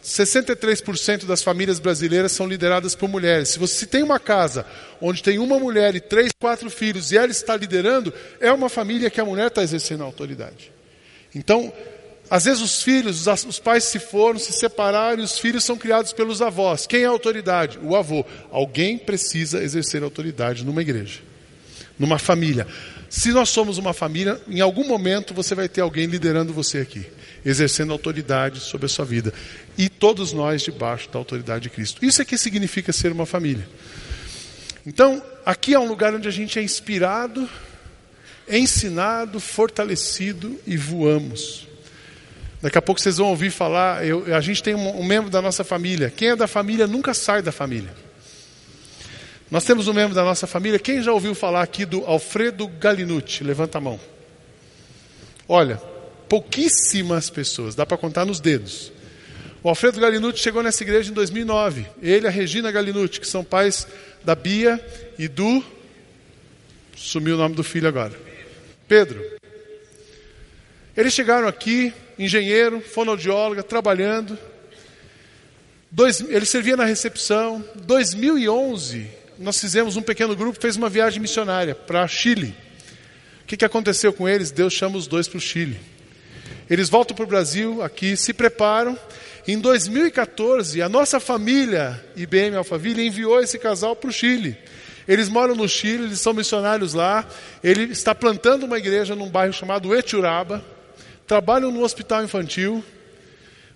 63% 0.07 1.25
das 1.25 1.43
famílias 1.43 1.79
brasileiras 1.79 2.31
são 2.31 2.47
lideradas 2.47 2.95
por 2.95 3.09
mulheres. 3.09 3.49
Se 3.49 3.59
você 3.59 3.85
tem 3.85 4.01
uma 4.01 4.17
casa 4.17 4.65
onde 5.01 5.21
tem 5.21 5.37
uma 5.37 5.59
mulher 5.59 5.95
e 5.95 5.99
três, 5.99 6.31
quatro 6.39 6.69
filhos 6.69 7.11
e 7.11 7.17
ela 7.17 7.29
está 7.29 7.57
liderando, 7.57 8.13
é 8.39 8.49
uma 8.49 8.69
família 8.69 9.09
que 9.09 9.19
a 9.19 9.25
mulher 9.25 9.47
está 9.47 9.61
exercendo 9.61 10.03
a 10.03 10.05
autoridade. 10.05 10.71
Então, 11.35 11.73
às 12.29 12.45
vezes 12.45 12.61
os 12.63 12.81
filhos, 12.81 13.27
os 13.27 13.59
pais 13.59 13.83
se 13.83 13.99
foram, 13.99 14.39
se 14.39 14.53
separaram 14.53 15.19
e 15.19 15.25
os 15.25 15.37
filhos 15.37 15.65
são 15.65 15.77
criados 15.77 16.13
pelos 16.13 16.41
avós. 16.41 16.87
Quem 16.87 17.01
é 17.03 17.05
a 17.05 17.09
autoridade? 17.09 17.77
O 17.83 17.93
avô. 17.93 18.25
Alguém 18.49 18.97
precisa 18.97 19.61
exercer 19.61 20.03
autoridade 20.03 20.63
numa 20.63 20.81
igreja, 20.81 21.19
numa 21.99 22.17
família. 22.17 22.65
Se 23.09 23.33
nós 23.33 23.49
somos 23.49 23.77
uma 23.77 23.93
família, 23.93 24.39
em 24.47 24.61
algum 24.61 24.87
momento 24.87 25.33
você 25.33 25.53
vai 25.53 25.67
ter 25.67 25.81
alguém 25.81 26.05
liderando 26.05 26.53
você 26.53 26.77
aqui, 26.77 27.05
exercendo 27.45 27.91
autoridade 27.93 28.59
sobre 28.59 28.85
a 28.85 28.89
sua 28.89 29.05
vida. 29.05 29.33
E 29.77 29.89
todos 29.89 30.33
nós 30.33 30.61
debaixo 30.61 31.09
da 31.09 31.19
autoridade 31.19 31.63
de 31.63 31.69
Cristo. 31.69 32.03
Isso 32.03 32.21
é 32.21 32.25
que 32.25 32.37
significa 32.37 32.91
ser 32.91 33.11
uma 33.11 33.25
família. 33.25 33.67
Então, 34.85 35.21
aqui 35.45 35.73
é 35.73 35.79
um 35.79 35.87
lugar 35.87 36.13
onde 36.13 36.27
a 36.27 36.31
gente 36.31 36.57
é 36.57 36.63
inspirado 36.63 37.49
ensinado, 38.47 39.39
fortalecido 39.39 40.59
e 40.65 40.77
voamos. 40.77 41.67
Daqui 42.61 42.77
a 42.77 42.81
pouco 42.81 42.99
vocês 42.99 43.17
vão 43.17 43.27
ouvir 43.27 43.51
falar. 43.51 44.05
Eu, 44.05 44.33
a 44.35 44.41
gente 44.41 44.63
tem 44.63 44.73
um, 44.73 44.99
um, 44.99 45.03
membro 45.03 45.29
da 45.29 45.41
nossa 45.41 45.63
família. 45.63 46.11
Quem 46.15 46.29
é 46.29 46.35
da 46.35 46.47
família 46.47 46.87
nunca 46.87 47.13
sai 47.13 47.41
da 47.41 47.51
família. 47.51 47.93
Nós 49.51 49.63
temos 49.63 49.87
um 49.87 49.93
membro 49.93 50.15
da 50.15 50.23
nossa 50.23 50.47
família. 50.47 50.79
Quem 50.79 51.01
já 51.01 51.11
ouviu 51.11 51.35
falar 51.35 51.61
aqui 51.61 51.85
do 51.85 52.03
Alfredo 52.05 52.67
Galinucci? 52.67 53.43
Levanta 53.43 53.77
a 53.77 53.81
mão. 53.81 53.99
Olha, 55.47 55.81
pouquíssimas 56.27 57.29
pessoas, 57.29 57.75
dá 57.75 57.85
para 57.85 57.97
contar 57.97 58.25
nos 58.25 58.39
dedos. 58.39 58.91
O 59.63 59.69
Alfredo 59.69 59.99
Galinucci 59.99 60.41
chegou 60.41 60.61
nessa 60.61 60.83
igreja 60.83 61.11
em 61.11 61.13
2009. 61.13 61.85
Ele 62.01 62.25
e 62.25 62.27
a 62.27 62.31
Regina 62.31 62.71
Galinucci, 62.71 63.19
que 63.19 63.27
são 63.27 63.43
pais 63.43 63.87
da 64.23 64.35
Bia 64.35 64.79
e 65.17 65.27
do. 65.27 65.63
Sumiu 66.95 67.35
o 67.35 67.37
nome 67.37 67.55
do 67.55 67.63
filho 67.63 67.87
agora. 67.87 68.13
Pedro. 68.87 69.21
Eles 70.95 71.13
chegaram 71.13 71.47
aqui, 71.47 71.93
engenheiro, 72.17 72.81
fonoaudióloga, 72.81 73.61
trabalhando. 73.61 74.37
Dois, 75.91 76.21
ele 76.21 76.45
servia 76.45 76.75
na 76.75 76.85
recepção. 76.85 77.63
2011, 77.75 79.07
nós 79.37 79.59
fizemos 79.59 79.95
um 79.95 80.01
pequeno 80.01 80.35
grupo, 80.35 80.59
fez 80.59 80.75
uma 80.75 80.89
viagem 80.89 81.19
missionária 81.19 81.75
para 81.75 82.07
Chile. 82.07 82.55
O 83.43 83.45
que, 83.47 83.57
que 83.57 83.65
aconteceu 83.65 84.11
com 84.11 84.27
eles? 84.27 84.51
Deus 84.51 84.73
chama 84.73 84.97
os 84.97 85.07
dois 85.07 85.27
para 85.27 85.37
o 85.37 85.41
Chile. 85.41 85.79
Eles 86.69 86.89
voltam 86.89 87.15
para 87.15 87.23
o 87.23 87.27
Brasil, 87.27 87.81
aqui, 87.81 88.17
se 88.17 88.33
preparam. 88.33 88.97
Em 89.47 89.57
2014, 89.57 90.81
a 90.81 90.89
nossa 90.89 91.19
família, 91.19 92.03
IBM 92.15 92.57
Alphaville, 92.57 93.05
enviou 93.05 93.39
esse 93.39 93.57
casal 93.57 93.95
para 93.95 94.09
o 94.09 94.13
Chile. 94.13 94.57
Eles 95.07 95.29
moram 95.29 95.55
no 95.55 95.69
Chile, 95.69 96.03
eles 96.03 96.19
são 96.19 96.33
missionários 96.33 96.93
lá. 96.93 97.25
Ele 97.63 97.83
está 97.83 98.13
plantando 98.13 98.65
uma 98.65 98.77
igreja 98.77 99.15
num 99.15 99.29
bairro 99.29 99.53
chamado 99.53 99.95
Eturaba. 99.95 100.63
Trabalham 101.25 101.71
no 101.71 101.81
hospital 101.81 102.23
infantil. 102.23 102.83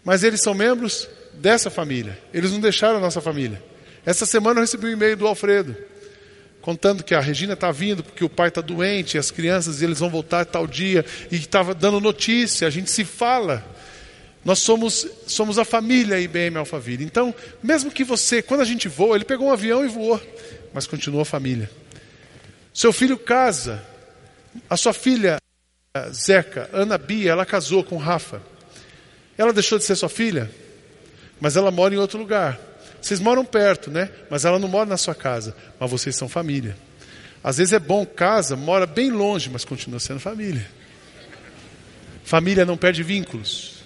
Mas 0.04 0.24
eles 0.24 0.42
são 0.42 0.54
membros 0.54 1.08
dessa 1.34 1.70
família. 1.70 2.20
Eles 2.34 2.52
não 2.52 2.60
deixaram 2.60 2.98
a 2.98 3.02
nossa 3.02 3.22
família. 3.22 3.62
Essa 4.06 4.26
semana 4.26 4.60
eu 4.60 4.62
recebi 4.62 4.88
um 4.88 4.92
e-mail 4.92 5.16
do 5.16 5.28
Alfredo, 5.28 5.76
contando 6.62 7.04
que 7.04 7.16
a 7.16 7.20
Regina 7.20 7.54
está 7.54 7.72
vindo 7.72 8.04
porque 8.04 8.24
o 8.24 8.30
pai 8.30 8.50
está 8.50 8.62
doente, 8.62 9.18
as 9.18 9.32
crianças 9.32 9.82
e 9.82 9.86
eles 9.86 10.00
vão 10.00 10.10
voltar 10.10 10.46
tal 10.46 10.68
dia, 10.68 11.06
e 11.32 11.36
estava 11.36 11.74
dando 11.74 12.00
notícia, 12.00 12.68
a 12.68 12.72
gente 12.72 12.90
se 12.90 13.04
fala. 13.04 13.66
Nós 14.44 14.60
somos, 14.60 15.08
somos 15.28 15.60
a 15.60 15.66
família 15.66 16.20
IBM 16.20 16.58
Alphaville. 16.58 17.04
Então, 17.04 17.34
mesmo 17.62 17.92
que 17.92 18.04
você, 18.04 18.42
quando 18.42 18.62
a 18.62 18.66
gente 18.66 18.88
voa, 18.88 19.16
ele 19.16 19.26
pegou 19.26 19.48
um 19.48 19.52
avião 19.52 19.86
e 19.86 19.88
voou, 19.88 20.20
mas 20.74 20.88
continua 20.88 21.22
a 21.22 21.26
família. 21.26 21.70
Seu 22.74 22.94
filho 22.94 23.18
casa, 23.18 23.84
a 24.70 24.78
sua 24.78 24.94
filha, 24.94 25.38
Zeca, 26.12 26.70
Ana 26.72 26.98
Bia, 26.98 27.32
ela 27.32 27.46
casou 27.46 27.84
com 27.84 27.98
Rafa. 27.98 28.42
Ela 29.38 29.54
deixou 29.54 29.78
de 29.78 29.84
ser 29.84 29.96
sua 29.96 30.10
filha, 30.10 30.50
mas 31.40 31.56
ela 31.56 31.70
mora 31.70 31.94
em 31.94 31.98
outro 31.98 32.18
lugar. 32.18 32.60
Vocês 33.02 33.20
moram 33.20 33.44
perto, 33.44 33.90
né? 33.90 34.10
Mas 34.30 34.46
ela 34.46 34.60
não 34.60 34.68
mora 34.68 34.86
na 34.86 34.98
sua 34.98 35.16
casa, 35.16 35.56
mas 35.80 35.90
vocês 35.90 36.16
são 36.16 36.30
família. 36.30 36.78
Às 37.44 37.58
vezes 37.58 37.74
é 37.74 37.80
bom, 37.80 38.06
casa, 38.06 38.56
mora 38.56 38.86
bem 38.86 39.10
longe, 39.10 39.50
mas 39.50 39.66
continua 39.66 40.00
sendo 40.00 40.20
família. 40.20 40.66
Família 42.24 42.66
não 42.66 42.78
perde 42.78 43.02
vínculos. 43.02 43.82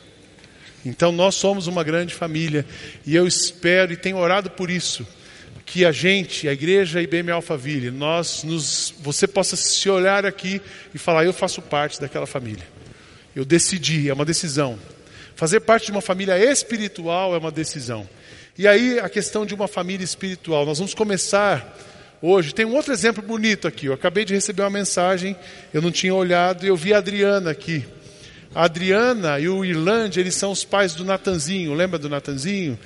Então 0.85 1.11
nós 1.11 1.35
somos 1.35 1.65
uma 1.65 1.83
grande 1.83 2.13
família 2.13 2.65
e 3.05 3.15
eu 3.15 3.25
espero 3.25 3.93
e 3.93 3.97
tenho 3.97 4.17
orado 4.17 4.51
por 4.51 4.69
isso 4.69 5.07
que 5.65 5.83
a 5.83 5.91
gente, 5.91 6.47
a 6.47 6.53
igreja 6.53 7.01
IBM 7.01 7.31
Alphaville, 7.31 7.89
nós 7.89 8.43
nos, 8.43 8.93
você 8.99 9.27
possa 9.27 9.55
se 9.55 9.89
olhar 9.89 10.25
aqui 10.25 10.61
e 10.93 10.97
falar 10.97 11.25
eu 11.25 11.33
faço 11.33 11.61
parte 11.61 11.99
daquela 11.99 12.27
família. 12.27 12.63
Eu 13.35 13.43
decidi, 13.43 14.07
é 14.07 14.13
uma 14.13 14.23
decisão. 14.23 14.79
Fazer 15.35 15.61
parte 15.61 15.87
de 15.87 15.91
uma 15.91 16.01
família 16.01 16.37
espiritual 16.37 17.33
é 17.33 17.37
uma 17.37 17.51
decisão. 17.51 18.07
E 18.57 18.69
aí 18.69 18.99
a 18.99 19.09
questão 19.09 19.45
de 19.45 19.53
uma 19.53 19.67
família 19.67 20.03
espiritual. 20.03 20.65
Nós 20.65 20.77
vamos 20.77 20.93
começar 20.93 21.77
hoje. 22.21 22.55
Tem 22.55 22.65
um 22.65 22.73
outro 22.73 22.93
exemplo 22.93 23.21
bonito 23.21 23.67
aqui. 23.67 23.87
Eu 23.87 23.93
acabei 23.93 24.23
de 24.23 24.33
receber 24.33 24.61
uma 24.63 24.69
mensagem, 24.69 25.35
eu 25.73 25.81
não 25.81 25.91
tinha 25.91 26.15
olhado 26.15 26.65
e 26.65 26.69
eu 26.69 26.75
vi 26.77 26.93
a 26.93 26.99
Adriana 26.99 27.51
aqui. 27.51 27.85
A 28.53 28.63
Adriana 28.63 29.37
e 29.41 29.49
o 29.49 29.65
Irlande, 29.65 30.21
eles 30.21 30.35
são 30.35 30.51
os 30.51 30.63
pais 30.63 30.93
do 30.93 31.03
Natanzinho. 31.03 31.73
Lembra 31.73 31.99
do 31.99 32.07
Natanzinho? 32.07 32.79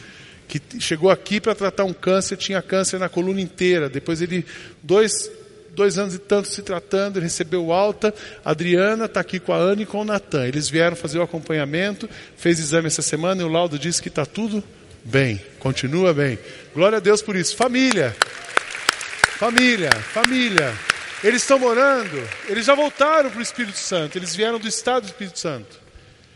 Que 0.47 0.59
chegou 0.79 1.11
aqui 1.11 1.39
para 1.39 1.53
tratar 1.53 1.83
um 1.83 1.93
câncer, 1.93 2.35
tinha 2.35 2.59
câncer 2.63 2.97
na 2.97 3.07
coluna 3.07 3.39
inteira. 3.39 3.87
Depois 3.87 4.23
ele, 4.23 4.43
dois, 4.81 5.29
dois 5.75 5.99
anos 5.99 6.15
e 6.15 6.17
tanto 6.17 6.47
se 6.47 6.63
tratando, 6.63 7.19
recebeu 7.19 7.71
alta. 7.71 8.11
A 8.43 8.49
Adriana 8.49 9.05
está 9.05 9.19
aqui 9.19 9.39
com 9.39 9.53
a 9.53 9.57
Ana 9.57 9.83
e 9.83 9.85
com 9.85 10.01
o 10.01 10.05
Natan. 10.05 10.47
Eles 10.47 10.67
vieram 10.67 10.95
fazer 10.95 11.19
o 11.19 11.21
acompanhamento, 11.21 12.09
fez 12.35 12.59
exame 12.59 12.87
essa 12.87 13.03
semana 13.03 13.43
e 13.43 13.45
o 13.45 13.47
laudo 13.47 13.77
disse 13.77 14.01
que 14.01 14.09
está 14.09 14.25
tudo 14.25 14.63
bem, 15.03 15.41
continua 15.59 16.13
bem. 16.13 16.37
Glória 16.73 16.97
a 16.97 17.01
Deus 17.01 17.21
por 17.21 17.35
isso. 17.35 17.55
Família, 17.55 18.15
família, 19.37 19.91
família. 19.91 20.73
Eles 21.23 21.41
estão 21.41 21.59
morando, 21.59 22.21
eles 22.47 22.65
já 22.65 22.73
voltaram 22.73 23.29
para 23.29 23.39
o 23.39 23.41
Espírito 23.41 23.77
Santo, 23.77 24.17
eles 24.17 24.33
vieram 24.35 24.57
do 24.57 24.67
estado 24.67 25.03
do 25.03 25.07
Espírito 25.07 25.37
Santo. 25.37 25.79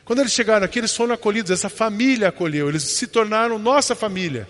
Quando 0.03 0.20
eles 0.20 0.34
chegaram 0.34 0.65
aqui, 0.65 0.79
eles 0.79 0.93
foram 0.93 1.13
acolhidos, 1.13 1.51
essa 1.51 1.70
família 1.70 2.27
acolheu, 2.27 2.67
eles 2.67 2.84
se 2.84 3.08
tornaram 3.08 3.58
nossa 3.58 3.96
família. 3.96 4.46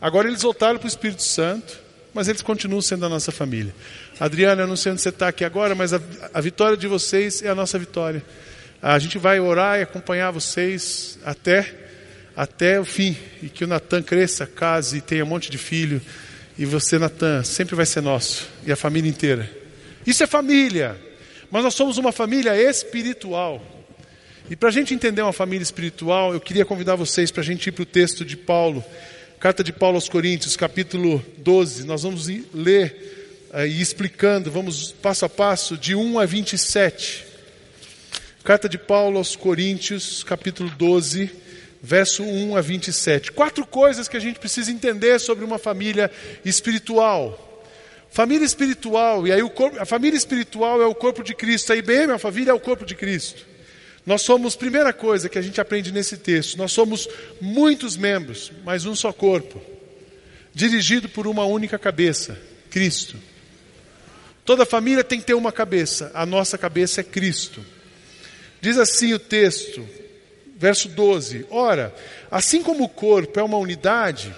Agora 0.00 0.28
eles 0.28 0.42
voltaram 0.42 0.78
para 0.78 0.86
o 0.86 0.88
Espírito 0.88 1.22
Santo, 1.22 1.78
mas 2.14 2.28
eles 2.28 2.42
continuam 2.42 2.80
sendo 2.80 3.06
a 3.06 3.08
nossa 3.08 3.32
família. 3.32 3.74
Adriana, 4.20 4.62
eu 4.62 4.66
não 4.68 4.76
sei 4.76 4.92
onde 4.92 5.00
você 5.00 5.08
está 5.08 5.28
aqui 5.28 5.44
agora, 5.44 5.74
mas 5.74 5.92
a, 5.92 6.00
a 6.32 6.40
vitória 6.40 6.76
de 6.76 6.86
vocês 6.86 7.42
é 7.42 7.48
a 7.48 7.54
nossa 7.54 7.76
vitória. 7.76 8.22
A 8.80 8.98
gente 9.00 9.18
vai 9.18 9.40
orar 9.40 9.80
e 9.80 9.82
acompanhar 9.82 10.30
vocês 10.30 11.18
até 11.24 11.85
até 12.36 12.78
o 12.78 12.84
fim, 12.84 13.16
e 13.42 13.48
que 13.48 13.64
o 13.64 13.66
Natan 13.66 14.02
cresça, 14.02 14.46
case, 14.46 15.00
tenha 15.00 15.24
um 15.24 15.28
monte 15.28 15.50
de 15.50 15.56
filho, 15.56 16.02
e 16.58 16.66
você, 16.66 16.98
Natan, 16.98 17.42
sempre 17.42 17.74
vai 17.74 17.86
ser 17.86 18.02
nosso, 18.02 18.46
e 18.66 18.70
a 18.70 18.76
família 18.76 19.08
inteira. 19.08 19.50
Isso 20.06 20.22
é 20.22 20.26
família, 20.26 21.00
mas 21.50 21.64
nós 21.64 21.74
somos 21.74 21.96
uma 21.96 22.12
família 22.12 22.54
espiritual. 22.54 23.64
E 24.50 24.54
para 24.54 24.68
a 24.68 24.72
gente 24.72 24.92
entender 24.92 25.22
uma 25.22 25.32
família 25.32 25.62
espiritual, 25.62 26.34
eu 26.34 26.40
queria 26.40 26.66
convidar 26.66 26.94
vocês 26.94 27.30
para 27.30 27.40
a 27.40 27.44
gente 27.44 27.68
ir 27.68 27.72
para 27.72 27.82
o 27.82 27.86
texto 27.86 28.22
de 28.22 28.36
Paulo, 28.36 28.84
carta 29.40 29.64
de 29.64 29.72
Paulo 29.72 29.96
aos 29.96 30.08
Coríntios, 30.08 30.56
capítulo 30.56 31.24
12. 31.38 31.84
Nós 31.84 32.02
vamos 32.02 32.28
ler 32.52 33.48
uh, 33.52 33.66
e 33.66 33.80
explicando, 33.80 34.50
vamos 34.50 34.92
passo 34.92 35.24
a 35.24 35.28
passo, 35.28 35.76
de 35.76 35.94
1 35.94 36.20
a 36.20 36.26
27. 36.26 37.24
Carta 38.44 38.68
de 38.68 38.78
Paulo 38.78 39.16
aos 39.16 39.34
Coríntios, 39.34 40.22
capítulo 40.22 40.70
12 40.70 41.45
verso 41.82 42.22
1 42.22 42.56
a 42.56 42.60
27. 42.60 43.32
Quatro 43.32 43.66
coisas 43.66 44.08
que 44.08 44.16
a 44.16 44.20
gente 44.20 44.38
precisa 44.38 44.70
entender 44.70 45.18
sobre 45.18 45.44
uma 45.44 45.58
família 45.58 46.10
espiritual. 46.44 47.42
Família 48.10 48.46
espiritual, 48.46 49.26
e 49.26 49.32
aí 49.32 49.42
corpo, 49.50 49.78
a 49.78 49.84
família 49.84 50.16
espiritual 50.16 50.80
é 50.80 50.86
o 50.86 50.94
corpo 50.94 51.22
de 51.22 51.34
Cristo, 51.34 51.72
a 51.72 51.76
IBM, 51.76 52.12
a 52.12 52.18
família 52.18 52.50
é 52.50 52.54
o 52.54 52.60
corpo 52.60 52.86
de 52.86 52.94
Cristo. 52.94 53.44
Nós 54.06 54.22
somos, 54.22 54.54
primeira 54.54 54.92
coisa 54.92 55.28
que 55.28 55.36
a 55.38 55.42
gente 55.42 55.60
aprende 55.60 55.92
nesse 55.92 56.16
texto, 56.16 56.56
nós 56.56 56.72
somos 56.72 57.08
muitos 57.40 57.96
membros, 57.96 58.52
mas 58.64 58.86
um 58.86 58.94
só 58.94 59.12
corpo, 59.12 59.60
dirigido 60.54 61.08
por 61.08 61.26
uma 61.26 61.44
única 61.44 61.78
cabeça, 61.78 62.40
Cristo. 62.70 63.18
Toda 64.44 64.64
família 64.64 65.02
tem 65.02 65.18
que 65.18 65.26
ter 65.26 65.34
uma 65.34 65.50
cabeça, 65.50 66.10
a 66.14 66.24
nossa 66.24 66.56
cabeça 66.56 67.00
é 67.00 67.04
Cristo. 67.04 67.62
Diz 68.60 68.78
assim 68.78 69.12
o 69.12 69.18
texto, 69.18 69.86
verso 70.56 70.88
12: 70.88 71.46
Ora, 71.50 71.94
assim 72.30 72.62
como 72.62 72.84
o 72.84 72.88
corpo 72.88 73.38
é 73.38 73.42
uma 73.42 73.58
unidade, 73.58 74.34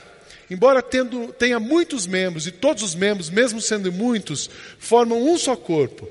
embora 0.50 0.82
tendo, 0.82 1.32
tenha 1.32 1.60
muitos 1.60 2.06
membros, 2.06 2.46
e 2.46 2.50
todos 2.50 2.82
os 2.82 2.94
membros, 2.94 3.30
mesmo 3.30 3.60
sendo 3.60 3.92
muitos, 3.92 4.50
formam 4.78 5.22
um 5.22 5.38
só 5.38 5.56
corpo, 5.56 6.08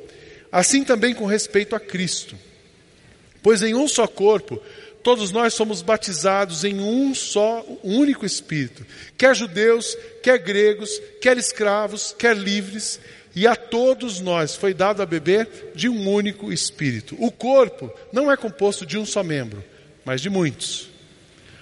assim 0.51 0.83
também 0.83 1.13
com 1.13 1.25
respeito 1.25 1.75
a 1.75 1.79
Cristo. 1.79 2.35
Pois 3.43 3.61
em 3.61 3.75
um 3.75 3.87
só 3.87 4.07
corpo, 4.07 4.61
todos 5.03 5.31
nós 5.31 5.53
somos 5.53 5.81
batizados 5.81 6.63
em 6.63 6.79
um 6.79 7.13
só, 7.13 7.63
um 7.83 7.97
único 7.97 8.25
Espírito, 8.25 8.85
quer 9.17 9.35
judeus, 9.35 9.95
quer 10.23 10.39
gregos, 10.39 10.89
quer 11.21 11.37
escravos, 11.37 12.15
quer 12.17 12.35
livres, 12.35 12.99
e 13.35 13.45
a 13.45 13.55
todos 13.55 14.19
nós 14.19 14.55
foi 14.55 14.73
dado 14.73 15.01
a 15.01 15.05
beber 15.05 15.71
de 15.75 15.87
um 15.87 16.09
único 16.09 16.51
Espírito. 16.51 17.15
O 17.19 17.31
corpo 17.31 17.93
não 18.11 18.31
é 18.31 18.35
composto 18.35 18.83
de 18.83 18.97
um 18.97 19.05
só 19.05 19.21
membro 19.21 19.63
mas 20.07 20.21
de 20.21 20.29
muitos. 20.29 20.83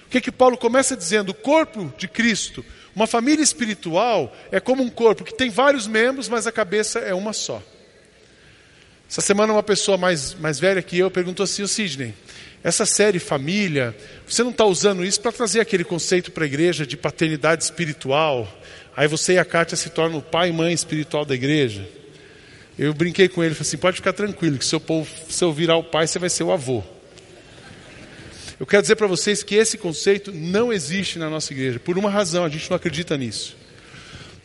O 0.06 0.08
que, 0.08 0.20
que 0.20 0.30
Paulo 0.30 0.56
começa 0.56 0.96
dizendo? 0.96 1.30
O 1.30 1.34
corpo 1.34 1.92
de 1.98 2.06
Cristo, 2.06 2.64
uma 2.94 3.04
família 3.04 3.42
espiritual, 3.42 4.32
é 4.52 4.60
como 4.60 4.84
um 4.84 4.88
corpo 4.88 5.24
que 5.24 5.34
tem 5.34 5.50
vários 5.50 5.88
membros, 5.88 6.28
mas 6.28 6.46
a 6.46 6.52
cabeça 6.52 7.00
é 7.00 7.12
uma 7.12 7.32
só. 7.32 7.60
Essa 9.10 9.20
semana, 9.20 9.52
uma 9.52 9.64
pessoa 9.64 9.98
mais, 9.98 10.32
mais 10.34 10.60
velha 10.60 10.80
que 10.80 10.96
eu 10.96 11.10
perguntou 11.10 11.42
assim: 11.42 11.62
o 11.62 11.66
Sidney, 11.66 12.14
essa 12.62 12.86
série 12.86 13.18
família, 13.18 13.96
você 14.24 14.44
não 14.44 14.50
está 14.52 14.64
usando 14.64 15.04
isso 15.04 15.20
para 15.20 15.32
trazer 15.32 15.58
aquele 15.58 15.82
conceito 15.82 16.30
para 16.30 16.44
a 16.44 16.46
igreja 16.46 16.86
de 16.86 16.96
paternidade 16.96 17.64
espiritual? 17.64 18.48
Aí 18.96 19.08
você 19.08 19.32
e 19.32 19.38
a 19.40 19.44
Kátia 19.44 19.76
se 19.76 19.90
tornam 19.90 20.20
o 20.20 20.22
pai 20.22 20.50
e 20.50 20.52
mãe 20.52 20.72
espiritual 20.72 21.24
da 21.24 21.34
igreja? 21.34 21.84
Eu 22.78 22.94
brinquei 22.94 23.28
com 23.28 23.42
ele, 23.42 23.54
falei 23.54 23.66
assim: 23.68 23.76
pode 23.76 23.96
ficar 23.96 24.12
tranquilo, 24.12 24.56
que 24.56 24.64
se 24.64 25.44
eu 25.44 25.52
virar 25.52 25.78
o 25.78 25.82
pai, 25.82 26.06
você 26.06 26.20
vai 26.20 26.30
ser 26.30 26.44
o 26.44 26.52
avô. 26.52 26.84
Eu 28.58 28.64
quero 28.64 28.80
dizer 28.80 28.96
para 28.96 29.06
vocês 29.06 29.42
que 29.42 29.54
esse 29.54 29.76
conceito 29.76 30.32
não 30.32 30.72
existe 30.72 31.18
na 31.18 31.28
nossa 31.28 31.52
igreja, 31.52 31.78
por 31.78 31.98
uma 31.98 32.10
razão, 32.10 32.44
a 32.44 32.48
gente 32.48 32.70
não 32.70 32.76
acredita 32.76 33.16
nisso. 33.16 33.54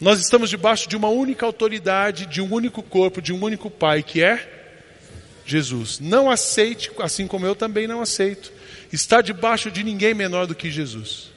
Nós 0.01 0.19
estamos 0.19 0.49
debaixo 0.49 0.89
de 0.89 0.97
uma 0.97 1.07
única 1.07 1.45
autoridade, 1.45 2.25
de 2.25 2.41
um 2.41 2.53
único 2.53 2.83
corpo, 2.83 3.21
de 3.21 3.31
um 3.31 3.41
único 3.41 3.69
Pai, 3.69 4.03
que 4.03 4.21
é 4.21 4.49
Jesus. 5.45 5.99
Não 5.99 6.29
aceite, 6.29 6.91
assim 6.99 7.25
como 7.25 7.45
eu 7.45 7.55
também 7.55 7.87
não 7.87 8.01
aceito, 8.01 8.51
estar 8.91 9.21
debaixo 9.21 9.71
de 9.71 9.81
ninguém 9.81 10.13
menor 10.13 10.45
do 10.45 10.55
que 10.55 10.69
Jesus. 10.69 11.31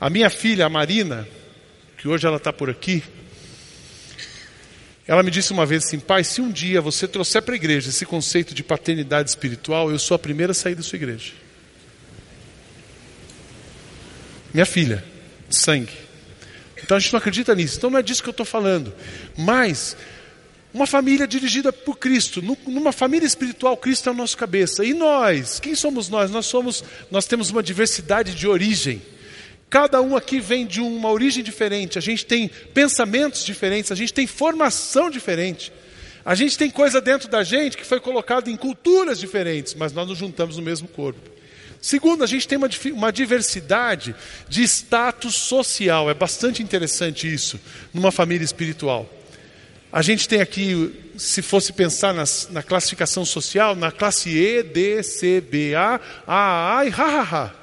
A 0.00 0.08
minha 0.08 0.30
filha, 0.30 0.66
a 0.66 0.68
Marina, 0.68 1.26
que 1.98 2.06
hoje 2.06 2.26
ela 2.26 2.36
está 2.36 2.52
por 2.52 2.70
aqui, 2.70 3.02
Ela 5.08 5.22
me 5.22 5.30
disse 5.30 5.52
uma 5.52 5.64
vez 5.64 5.84
assim: 5.84 6.00
pai, 6.00 6.24
se 6.24 6.40
um 6.40 6.50
dia 6.50 6.80
você 6.80 7.06
trouxer 7.06 7.40
para 7.40 7.54
a 7.54 7.56
igreja 7.56 7.90
esse 7.90 8.04
conceito 8.04 8.52
de 8.52 8.64
paternidade 8.64 9.30
espiritual, 9.30 9.90
eu 9.90 9.98
sou 10.00 10.16
a 10.16 10.18
primeira 10.18 10.50
a 10.50 10.54
sair 10.54 10.74
da 10.74 10.82
sua 10.82 10.96
igreja. 10.96 11.32
Minha 14.56 14.64
filha, 14.64 15.04
sangue. 15.50 15.92
Então 16.82 16.96
a 16.96 17.00
gente 17.00 17.12
não 17.12 17.18
acredita 17.18 17.54
nisso. 17.54 17.76
Então 17.76 17.90
não 17.90 17.98
é 17.98 18.02
disso 18.02 18.22
que 18.22 18.28
eu 18.30 18.30
estou 18.30 18.46
falando. 18.46 18.90
Mas 19.36 19.94
uma 20.72 20.86
família 20.86 21.26
dirigida 21.26 21.70
por 21.70 21.98
Cristo, 21.98 22.40
numa 22.66 22.90
família 22.90 23.26
espiritual, 23.26 23.76
Cristo 23.76 24.08
é 24.08 24.12
o 24.12 24.14
nosso 24.14 24.34
cabeça. 24.34 24.82
E 24.82 24.94
nós, 24.94 25.60
quem 25.60 25.74
somos 25.74 26.08
nós? 26.08 26.30
Nós 26.30 26.46
somos, 26.46 26.82
nós 27.10 27.26
temos 27.26 27.50
uma 27.50 27.62
diversidade 27.62 28.34
de 28.34 28.48
origem. 28.48 29.02
Cada 29.68 30.00
um 30.00 30.16
aqui 30.16 30.40
vem 30.40 30.66
de 30.66 30.80
uma 30.80 31.10
origem 31.10 31.44
diferente, 31.44 31.98
a 31.98 32.00
gente 32.00 32.24
tem 32.24 32.48
pensamentos 32.72 33.44
diferentes, 33.44 33.92
a 33.92 33.94
gente 33.94 34.14
tem 34.14 34.26
formação 34.26 35.10
diferente. 35.10 35.70
A 36.24 36.34
gente 36.34 36.56
tem 36.56 36.70
coisa 36.70 36.98
dentro 36.98 37.28
da 37.28 37.44
gente 37.44 37.76
que 37.76 37.84
foi 37.84 38.00
colocada 38.00 38.50
em 38.50 38.56
culturas 38.56 39.20
diferentes, 39.20 39.74
mas 39.74 39.92
nós 39.92 40.08
nos 40.08 40.16
juntamos 40.16 40.56
no 40.56 40.62
mesmo 40.62 40.88
corpo. 40.88 41.35
Segundo, 41.80 42.24
a 42.24 42.26
gente 42.26 42.48
tem 42.48 42.58
uma, 42.58 42.68
uma 42.92 43.12
diversidade 43.12 44.14
de 44.48 44.62
status 44.62 45.34
social, 45.34 46.10
é 46.10 46.14
bastante 46.14 46.62
interessante 46.62 47.32
isso, 47.32 47.60
numa 47.92 48.10
família 48.10 48.44
espiritual. 48.44 49.08
A 49.92 50.02
gente 50.02 50.28
tem 50.28 50.40
aqui, 50.40 50.92
se 51.16 51.40
fosse 51.40 51.72
pensar 51.72 52.12
nas, 52.12 52.48
na 52.50 52.62
classificação 52.62 53.24
social, 53.24 53.74
na 53.74 53.92
classe 53.92 54.30
E, 54.30 54.62
D, 54.62 55.02
C, 55.02 55.40
B, 55.40 55.74
A, 55.74 56.00
A, 56.26 56.78
A 56.78 56.84
e 56.84 56.90
ha, 56.90 57.04
ha, 57.04 57.22
ha. 57.22 57.54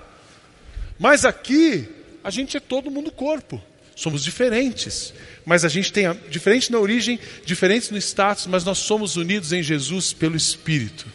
Mas 0.98 1.25
aqui, 1.25 1.88
a 2.24 2.29
gente 2.29 2.55
é 2.55 2.60
todo 2.60 2.89
mundo 2.89 3.12
corpo. 3.12 3.62
Somos 3.96 4.24
diferentes. 4.24 5.13
Mas 5.46 5.65
a 5.65 5.70
gente 5.70 5.91
tem, 5.91 6.05
diferente 6.29 6.72
na 6.72 6.79
origem, 6.79 7.20
diferentes 7.46 7.89
no 7.89 7.98
status, 7.98 8.48
mas 8.48 8.63
nós 8.63 8.79
somos 8.79 9.17
unidos 9.17 9.51
em 9.51 9.62
Jesus 9.62 10.13
pelo 10.13 10.36
Espírito. 10.36 11.05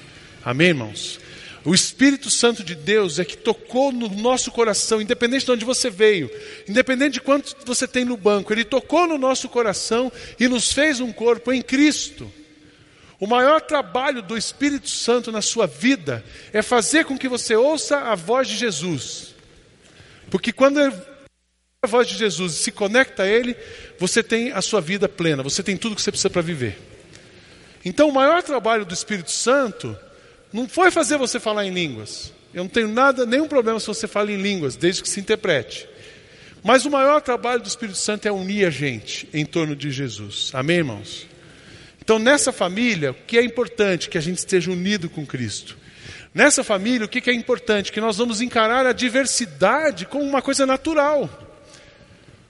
Amém, 0.45 0.69
irmãos? 0.69 1.19
O 1.65 1.75
Espírito 1.75 2.31
Santo 2.31 2.63
de 2.63 2.75
Deus 2.75 3.19
é 3.19 3.25
que 3.25 3.37
tocou 3.37 3.91
no 3.93 4.09
nosso 4.09 4.51
coração, 4.51 5.03
independente 5.03 5.45
de 5.45 5.51
onde 5.51 5.65
você 5.65 5.91
veio, 5.91 6.31
independente 6.69 7.15
de 7.15 7.21
quanto 7.21 7.57
você 7.67 7.87
tem 7.87 8.05
no 8.05 8.17
banco, 8.17 8.53
Ele 8.53 8.65
tocou 8.65 9.07
no 9.07 9.19
nosso 9.19 9.49
coração 9.49 10.11
e 10.39 10.47
nos 10.47 10.73
fez 10.73 11.01
um 11.01 11.13
corpo 11.13 11.53
em 11.53 11.61
Cristo. 11.61 12.33
O 13.21 13.27
maior 13.27 13.61
trabalho 13.61 14.23
do 14.23 14.37
Espírito 14.37 14.89
Santo 14.89 15.33
na 15.33 15.43
sua 15.43 15.67
vida 15.67 16.25
é 16.53 16.63
fazer 16.63 17.05
com 17.05 17.19
que 17.19 17.29
você 17.29 17.57
ouça 17.57 17.99
a 17.99 18.15
voz 18.15 18.47
de 18.47 18.57
Jesus. 18.57 19.35
Porque 20.31 20.53
quando 20.53 20.79
a 20.79 21.87
voz 21.87 22.07
de 22.07 22.17
Jesus 22.17 22.55
se 22.55 22.71
conecta 22.71 23.25
a 23.25 23.27
Ele, 23.27 23.57
você 23.99 24.23
tem 24.23 24.53
a 24.53 24.63
sua 24.63 24.81
vida 24.81 25.09
plena, 25.09 25.43
você 25.43 25.63
tem 25.63 25.77
tudo 25.77 25.97
que 25.97 26.03
você 26.03 26.13
precisa 26.13 26.31
para 26.31 26.43
viver. 26.43 26.79
Então, 27.85 28.09
o 28.09 28.13
maior 28.13 28.43
trabalho 28.43 28.85
do 28.85 28.95
Espírito 28.95 29.31
Santo 29.31 29.97
não 30.53 30.69
foi 30.69 30.91
fazer 30.91 31.17
você 31.17 31.39
falar 31.39 31.65
em 31.65 31.71
línguas. 31.71 32.33
Eu 32.53 32.65
não 32.65 32.71
tenho 32.71 32.89
nada, 32.89 33.27
nenhum 33.27 33.47
problema 33.47 33.79
se 33.79 33.87
você 33.87 34.07
fala 34.07 34.33
em 34.33 34.41
línguas, 34.41 34.77
desde 34.77 35.03
que 35.03 35.09
se 35.09 35.21
interprete. 35.21 35.89
Mas 36.65 36.85
o 36.85 36.91
maior 36.91 37.21
trabalho 37.21 37.61
do 37.61 37.69
Espírito 37.69 37.99
Santo 37.99 38.27
é 38.27 38.33
unir 38.33 38.67
a 38.67 38.71
gente 38.71 39.29
em 39.33 39.45
torno 39.45 39.77
de 39.77 39.91
Jesus. 39.91 40.51
Amém, 40.55 40.79
irmãos? 40.79 41.27
Então, 42.01 42.19
nessa 42.19 42.51
família, 42.51 43.11
o 43.11 43.15
que 43.15 43.39
é 43.39 43.45
importante? 43.45 44.09
Que 44.09 44.17
a 44.17 44.21
gente 44.21 44.39
esteja 44.39 44.71
unido 44.71 45.11
com 45.11 45.27
Cristo. 45.27 45.77
Nessa 46.35 46.65
família, 46.65 47.05
o 47.05 47.09
que 47.09 47.29
é 47.29 47.35
importante? 47.35 47.93
Que 47.93 48.01
nós 48.01 48.17
vamos 48.17 48.41
encarar 48.41 48.87
a 48.87 48.93
diversidade 48.93 50.07
como 50.07 50.25
uma 50.25 50.41
coisa 50.41 50.67
natural. 50.67 51.29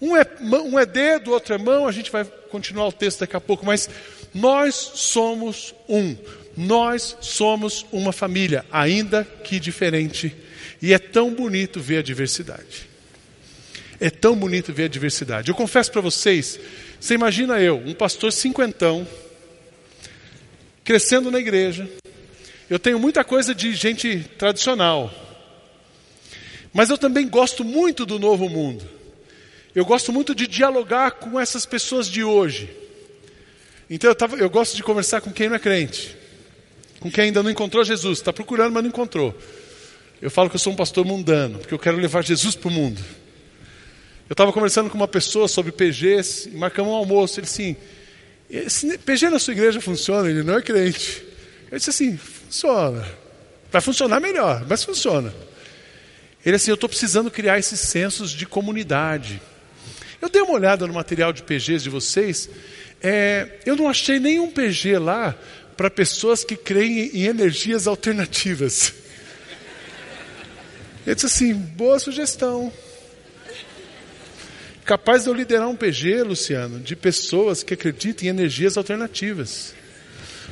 Um 0.00 0.16
é, 0.16 0.24
um 0.40 0.78
é 0.78 0.86
dedo, 0.86 1.32
outro 1.32 1.54
é 1.54 1.58
mão, 1.58 1.88
a 1.88 1.92
gente 1.92 2.10
vai 2.10 2.24
continuar 2.24 2.86
o 2.86 2.92
texto 2.92 3.20
daqui 3.20 3.36
a 3.36 3.40
pouco, 3.40 3.66
mas 3.66 3.90
nós 4.32 4.74
somos 4.74 5.74
um. 5.88 6.16
Nós 6.58 7.16
somos 7.20 7.86
uma 7.92 8.12
família, 8.12 8.66
ainda 8.72 9.22
que 9.22 9.60
diferente. 9.60 10.34
E 10.82 10.92
é 10.92 10.98
tão 10.98 11.32
bonito 11.32 11.78
ver 11.78 11.98
a 11.98 12.02
diversidade. 12.02 12.88
É 14.00 14.10
tão 14.10 14.34
bonito 14.34 14.72
ver 14.72 14.86
a 14.86 14.88
diversidade. 14.88 15.50
Eu 15.50 15.54
confesso 15.54 15.92
para 15.92 16.00
vocês, 16.00 16.58
você 16.98 17.14
imagina 17.14 17.60
eu, 17.60 17.76
um 17.86 17.94
pastor 17.94 18.32
cinquentão, 18.32 19.06
crescendo 20.82 21.30
na 21.30 21.38
igreja, 21.38 21.88
eu 22.68 22.80
tenho 22.80 22.98
muita 22.98 23.22
coisa 23.22 23.54
de 23.54 23.72
gente 23.72 24.24
tradicional. 24.36 25.14
Mas 26.72 26.90
eu 26.90 26.98
também 26.98 27.28
gosto 27.28 27.62
muito 27.62 28.04
do 28.04 28.18
novo 28.18 28.48
mundo. 28.48 28.84
Eu 29.76 29.84
gosto 29.84 30.12
muito 30.12 30.34
de 30.34 30.48
dialogar 30.48 31.12
com 31.12 31.38
essas 31.38 31.64
pessoas 31.64 32.08
de 32.08 32.24
hoje. 32.24 32.68
Então 33.88 34.10
eu, 34.10 34.14
tava, 34.16 34.34
eu 34.34 34.50
gosto 34.50 34.74
de 34.74 34.82
conversar 34.82 35.20
com 35.20 35.30
quem 35.30 35.48
não 35.48 35.54
é 35.54 35.60
crente. 35.60 36.18
Com 37.00 37.10
quem 37.10 37.24
ainda 37.24 37.42
não 37.42 37.50
encontrou 37.50 37.84
Jesus. 37.84 38.18
Está 38.18 38.32
procurando, 38.32 38.72
mas 38.72 38.82
não 38.82 38.88
encontrou. 38.88 39.36
Eu 40.20 40.30
falo 40.30 40.50
que 40.50 40.56
eu 40.56 40.60
sou 40.60 40.72
um 40.72 40.76
pastor 40.76 41.04
mundano, 41.04 41.58
porque 41.58 41.72
eu 41.72 41.78
quero 41.78 41.96
levar 41.96 42.24
Jesus 42.24 42.54
para 42.54 42.68
o 42.68 42.72
mundo. 42.72 43.00
Eu 44.28 44.34
estava 44.34 44.52
conversando 44.52 44.90
com 44.90 44.96
uma 44.96 45.08
pessoa 45.08 45.48
sobre 45.48 45.72
PGs, 45.72 46.50
e 46.50 46.56
marcamos 46.56 46.92
um 46.92 46.96
almoço. 46.96 47.40
Ele 47.40 47.46
assim, 48.66 48.96
PG 48.98 49.30
na 49.30 49.38
sua 49.38 49.52
igreja 49.52 49.80
funciona? 49.80 50.28
Ele 50.28 50.42
não 50.42 50.58
é 50.58 50.62
crente. 50.62 51.24
Eu 51.70 51.78
disse 51.78 51.90
assim, 51.90 52.18
Funciona. 52.48 53.06
Vai 53.70 53.82
funcionar 53.82 54.20
melhor, 54.20 54.64
mas 54.66 54.82
funciona. 54.82 55.34
Ele 56.44 56.56
assim, 56.56 56.70
eu 56.70 56.76
estou 56.76 56.88
precisando 56.88 57.30
criar 57.30 57.58
esses 57.58 57.78
sensos 57.78 58.30
de 58.30 58.46
comunidade. 58.46 59.40
Eu 60.20 60.30
dei 60.30 60.40
uma 60.40 60.54
olhada 60.54 60.86
no 60.86 60.94
material 60.94 61.30
de 61.30 61.42
PGs 61.42 61.82
de 61.82 61.90
vocês. 61.90 62.48
É, 63.02 63.58
eu 63.66 63.76
não 63.76 63.86
achei 63.86 64.18
nenhum 64.18 64.50
PG 64.50 64.98
lá 64.98 65.36
para 65.78 65.88
pessoas 65.88 66.42
que 66.42 66.56
creem 66.56 67.08
em 67.14 67.26
energias 67.26 67.86
alternativas. 67.86 68.92
Ele 71.06 71.14
disse 71.14 71.26
assim: 71.26 71.54
boa 71.54 72.00
sugestão. 72.00 72.72
Capaz 74.84 75.22
de 75.22 75.30
eu 75.30 75.34
liderar 75.34 75.68
um 75.68 75.76
PG, 75.76 76.24
Luciano, 76.24 76.80
de 76.80 76.96
pessoas 76.96 77.62
que 77.62 77.74
acreditam 77.74 78.26
em 78.26 78.30
energias 78.30 78.76
alternativas. 78.76 79.72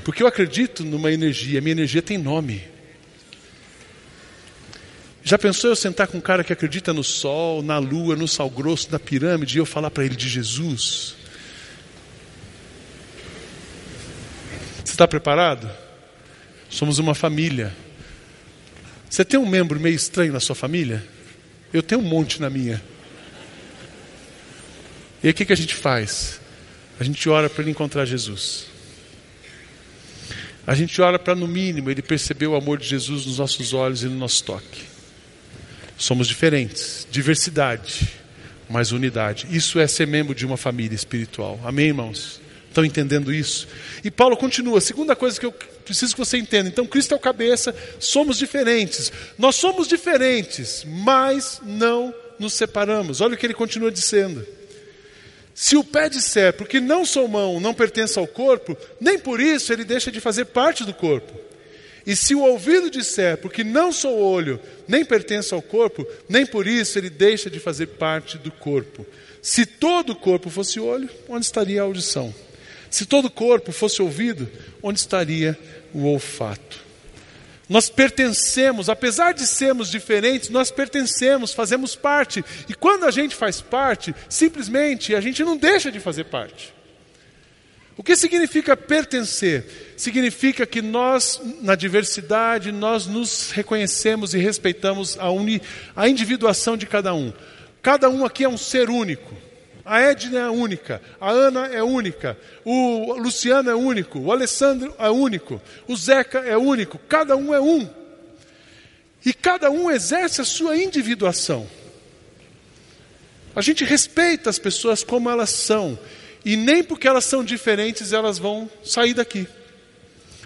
Porque 0.05 0.23
eu 0.23 0.29
acredito 0.29 0.85
numa 0.85 1.11
energia, 1.11 1.61
minha 1.61 1.73
energia 1.73 2.03
tem 2.03 2.19
nome. 2.19 2.63
Já 5.25 5.37
pensou 5.37 5.71
eu 5.71 5.77
sentar 5.77 6.07
com 6.07 6.19
um 6.19 6.21
cara 6.21 6.45
que 6.45 6.53
acredita 6.53 6.93
no 6.93 7.03
sol, 7.03 7.65
na 7.65 7.79
lua, 7.79 8.15
no 8.15 8.29
sal 8.29 8.49
grosso, 8.49 8.93
na 8.93 9.01
pirâmide, 9.01 9.59
e 9.59 9.61
eu 9.61 9.67
falar 9.67 9.91
para 9.91 10.05
ele 10.05 10.15
de 10.15 10.29
Jesus? 10.29 11.26
Está 14.97 15.07
preparado? 15.07 15.71
Somos 16.69 16.99
uma 16.99 17.15
família. 17.15 17.73
Você 19.09 19.25
tem 19.25 19.39
um 19.39 19.47
membro 19.47 19.79
meio 19.79 19.95
estranho 19.95 20.33
na 20.33 20.41
sua 20.41 20.55
família? 20.55 21.05
Eu 21.73 21.83
tenho 21.83 22.01
um 22.01 22.05
monte 22.05 22.41
na 22.41 22.49
minha. 22.51 22.83
E 25.23 25.29
aí 25.29 25.31
o 25.31 25.35
que, 25.35 25.45
que 25.45 25.53
a 25.53 25.57
gente 25.57 25.75
faz? 25.75 26.41
A 26.99 27.05
gente 27.05 27.29
ora 27.29 27.49
para 27.49 27.63
ele 27.63 27.71
encontrar 27.71 28.05
Jesus. 28.07 28.67
A 30.67 30.75
gente 30.75 31.01
ora 31.01 31.19
para, 31.19 31.35
no 31.35 31.47
mínimo, 31.47 31.91
ele 31.91 32.03
perceber 32.03 32.47
o 32.47 32.57
amor 32.57 32.79
de 32.79 32.89
Jesus 32.89 33.27
nos 33.27 33.39
nossos 33.39 33.73
olhos 33.73 34.03
e 34.03 34.07
no 34.07 34.17
nosso 34.17 34.43
toque. 34.43 34.83
Somos 35.97 36.27
diferentes, 36.27 37.07
diversidade, 37.11 38.09
mas 38.69 38.91
unidade. 38.93 39.47
Isso 39.51 39.79
é 39.79 39.87
ser 39.87 40.07
membro 40.07 40.35
de 40.35 40.45
uma 40.45 40.57
família 40.57 40.95
espiritual. 40.95 41.61
Amém, 41.65 41.89
irmãos? 41.89 42.41
Estão 42.77 42.85
entendendo 42.85 43.33
isso? 43.33 43.67
E 44.05 44.11
Paulo 44.11 44.37
continua, 44.37 44.83
segunda 44.83 45.17
coisa 45.17 45.41
que 45.41 45.47
eu 45.47 45.53
preciso 45.83 46.13
que 46.13 46.19
você 46.19 46.37
entenda. 46.37 46.69
Então, 46.69 46.87
Cristo 46.87 47.15
é 47.15 47.17
o 47.17 47.19
cabeça, 47.19 47.75
somos 47.99 48.37
diferentes. 48.37 49.11
Nós 49.39 49.57
somos 49.57 49.89
diferentes, 49.89 50.85
mas 50.87 51.59
não 51.65 52.15
nos 52.39 52.53
separamos. 52.53 53.23
Olha 53.23 53.33
o 53.33 53.37
que 53.39 53.47
ele 53.47 53.55
continua 53.55 53.91
dizendo. 53.91 54.47
Se 55.55 55.75
o 55.75 55.83
pé 55.83 56.11
disser, 56.11 56.53
porque 56.53 56.79
não 56.79 57.07
sou 57.07 57.27
mão, 57.27 57.59
não 57.61 57.73
pertence 57.73 58.19
ao 58.19 58.27
corpo, 58.27 58.77
nem 59.01 59.19
por 59.19 59.41
isso 59.41 59.73
ele 59.73 59.83
deixa 59.83 60.13
de 60.13 60.21
fazer 60.21 60.45
parte 60.45 60.85
do 60.85 60.93
corpo. 60.93 61.33
E 62.07 62.15
se 62.15 62.35
o 62.35 62.43
ouvido 62.43 62.91
disser, 62.91 63.39
porque 63.39 63.65
não 63.65 63.91
sou 63.91 64.19
olho, 64.19 64.61
nem 64.87 65.03
pertence 65.03 65.55
ao 65.55 65.63
corpo, 65.63 66.07
nem 66.29 66.45
por 66.45 66.67
isso 66.67 66.99
ele 66.99 67.09
deixa 67.09 67.49
de 67.49 67.59
fazer 67.59 67.87
parte 67.87 68.37
do 68.37 68.51
corpo. 68.51 69.07
Se 69.41 69.65
todo 69.65 70.11
o 70.11 70.17
corpo 70.17 70.51
fosse 70.51 70.79
olho, 70.79 71.09
onde 71.27 71.47
estaria 71.47 71.81
a 71.81 71.85
audição? 71.85 72.35
Se 72.97 73.05
todo 73.05 73.27
o 73.27 73.31
corpo 73.31 73.73
fosse 73.73 74.01
ouvido, 74.01 74.51
onde 74.83 74.99
estaria 74.99 75.59
o 75.93 76.07
olfato? 76.07 76.83
Nós 77.69 77.91
pertencemos, 77.91 78.89
apesar 78.89 79.35
de 79.35 79.47
sermos 79.47 79.91
diferentes, 79.91 80.49
nós 80.49 80.71
pertencemos, 80.71 81.53
fazemos 81.53 81.95
parte. 81.95 82.43
E 82.67 82.73
quando 82.73 83.05
a 83.05 83.11
gente 83.11 83.37
faz 83.37 83.61
parte, 83.61 84.15
simplesmente 84.31 85.15
a 85.15 85.21
gente 85.21 85.45
não 85.45 85.59
deixa 85.59 85.93
de 85.93 86.01
fazer 86.01 86.25
parte. 86.25 86.73
O 87.99 88.03
que 88.03 88.17
significa 88.17 88.75
pertencer? 88.75 89.93
Significa 89.95 90.65
que 90.65 90.81
nós, 90.81 91.39
na 91.61 91.75
diversidade, 91.75 92.73
nós 92.73 93.07
nos 93.07 93.51
reconhecemos 93.51 94.33
e 94.33 94.39
respeitamos 94.39 95.19
a, 95.19 95.31
uni, 95.31 95.61
a 95.95 96.09
individuação 96.09 96.79
de 96.79 96.87
cada 96.87 97.13
um. 97.13 97.31
Cada 97.83 98.09
um 98.09 98.25
aqui 98.25 98.43
é 98.43 98.49
um 98.49 98.57
ser 98.57 98.89
único. 98.89 99.35
A 99.87 100.01
Edna 100.01 100.41
é 100.41 100.51
única, 100.51 101.01
a 101.21 101.31
Ana 101.31 101.69
é 101.69 101.81
única, 101.81 102.37
o 102.65 103.15
Luciano 103.15 103.71
é 103.71 103.75
único, 103.75 104.19
o 104.19 104.33
Alessandro 104.33 104.93
é 104.99 105.09
único, 105.09 105.63
o 105.87 105.97
Zeca 105.97 106.41
é 106.41 106.57
único, 106.57 106.99
cada 106.99 107.37
um 107.37 107.55
é 107.55 107.61
um. 107.61 107.89
E 109.25 109.33
cada 109.33 109.71
um 109.71 109.89
exerce 109.89 110.41
a 110.41 110.45
sua 110.45 110.77
individuação. 110.77 111.69
A 113.55 113.61
gente 113.61 113.85
respeita 113.85 114.51
as 114.51 114.59
pessoas 114.59 115.05
como 115.05 115.31
elas 115.31 115.51
são, 115.51 115.97
e 116.45 116.57
nem 116.57 116.83
porque 116.83 117.07
elas 117.07 117.25
são 117.25 117.45
diferentes 117.45 118.13
elas 118.13 118.39
vão 118.39 118.69
sair 118.83 119.15
daqui. 119.15 119.47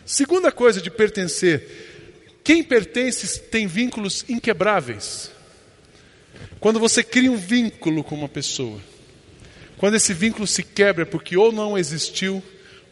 Segunda 0.04 0.52
coisa 0.52 0.82
de 0.82 0.90
pertencer: 0.90 2.38
quem 2.44 2.62
pertence 2.62 3.40
tem 3.40 3.66
vínculos 3.66 4.22
inquebráveis. 4.28 5.30
Quando 6.58 6.78
você 6.78 7.02
cria 7.02 7.32
um 7.32 7.38
vínculo 7.38 8.04
com 8.04 8.14
uma 8.14 8.28
pessoa, 8.28 8.78
quando 9.80 9.94
esse 9.94 10.12
vínculo 10.12 10.46
se 10.46 10.62
quebra 10.62 11.04
é 11.04 11.06
porque 11.06 11.38
ou 11.38 11.50
não 11.50 11.78
existiu 11.78 12.42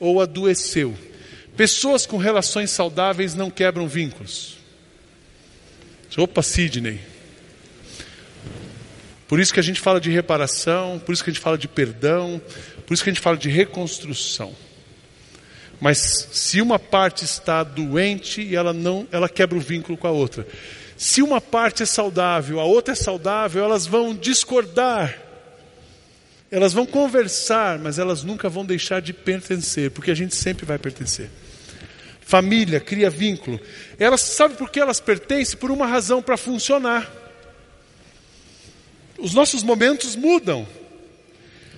ou 0.01 0.23
adoeceu. 0.23 0.97
Pessoas 1.55 2.07
com 2.07 2.17
relações 2.17 2.71
saudáveis 2.71 3.35
não 3.35 3.51
quebram 3.51 3.87
vínculos. 3.87 4.57
Opa, 6.17 6.43
Sidney. 6.43 6.99
Por 9.29 9.39
isso 9.39 9.53
que 9.53 9.61
a 9.61 9.63
gente 9.63 9.83
fala 9.83 10.01
de 10.01 10.11
reparação, 10.11 10.99
por 10.99 11.13
isso 11.13 11.23
que 11.23 11.29
a 11.29 11.33
gente 11.35 11.43
fala 11.43 11.59
de 11.59 11.69
perdão, 11.69 12.41
por 12.87 12.95
isso 12.95 13.05
que 13.05 13.11
a 13.11 13.13
gente 13.13 13.23
fala 13.23 13.37
de 13.37 13.51
reconstrução. 13.51 14.57
Mas 15.79 15.99
se 16.33 16.63
uma 16.63 16.79
parte 16.79 17.23
está 17.23 17.63
doente 17.65 18.57
ela 18.57 18.73
não, 18.73 19.07
ela 19.13 19.29
quebra 19.29 19.59
o 19.59 19.61
vínculo 19.61 19.99
com 19.99 20.07
a 20.07 20.11
outra. 20.11 20.49
Se 20.97 21.21
uma 21.21 21.39
parte 21.39 21.83
é 21.83 21.87
saudável, 21.87 22.59
a 22.59 22.65
outra 22.65 22.93
é 22.93 22.97
saudável, 22.97 23.63
elas 23.63 23.87
vão 23.87 24.15
discordar. 24.15 25.28
Elas 26.51 26.73
vão 26.73 26.87
conversar, 26.87 27.79
mas 27.79 27.99
elas 27.99 28.23
nunca 28.23 28.49
vão 28.49 28.65
deixar 28.65 29.01
de 29.01 29.13
pertencer, 29.13 29.91
porque 29.91 30.11
a 30.11 30.15
gente 30.15 30.35
sempre 30.35 30.65
vai 30.65 30.79
pertencer. 30.79 31.29
Família 32.21 32.81
cria 32.81 33.11
vínculo. 33.11 33.61
Elas 33.99 34.21
sabe 34.23 34.55
por 34.55 34.71
que 34.71 34.81
elas 34.81 35.01
pertencem? 35.01 35.59
Por 35.59 35.71
uma 35.71 35.87
razão 35.87 36.23
para 36.23 36.37
funcionar. 36.37 37.11
Os 39.19 39.35
nossos 39.35 39.63
momentos 39.63 40.15
mudam. 40.15 40.67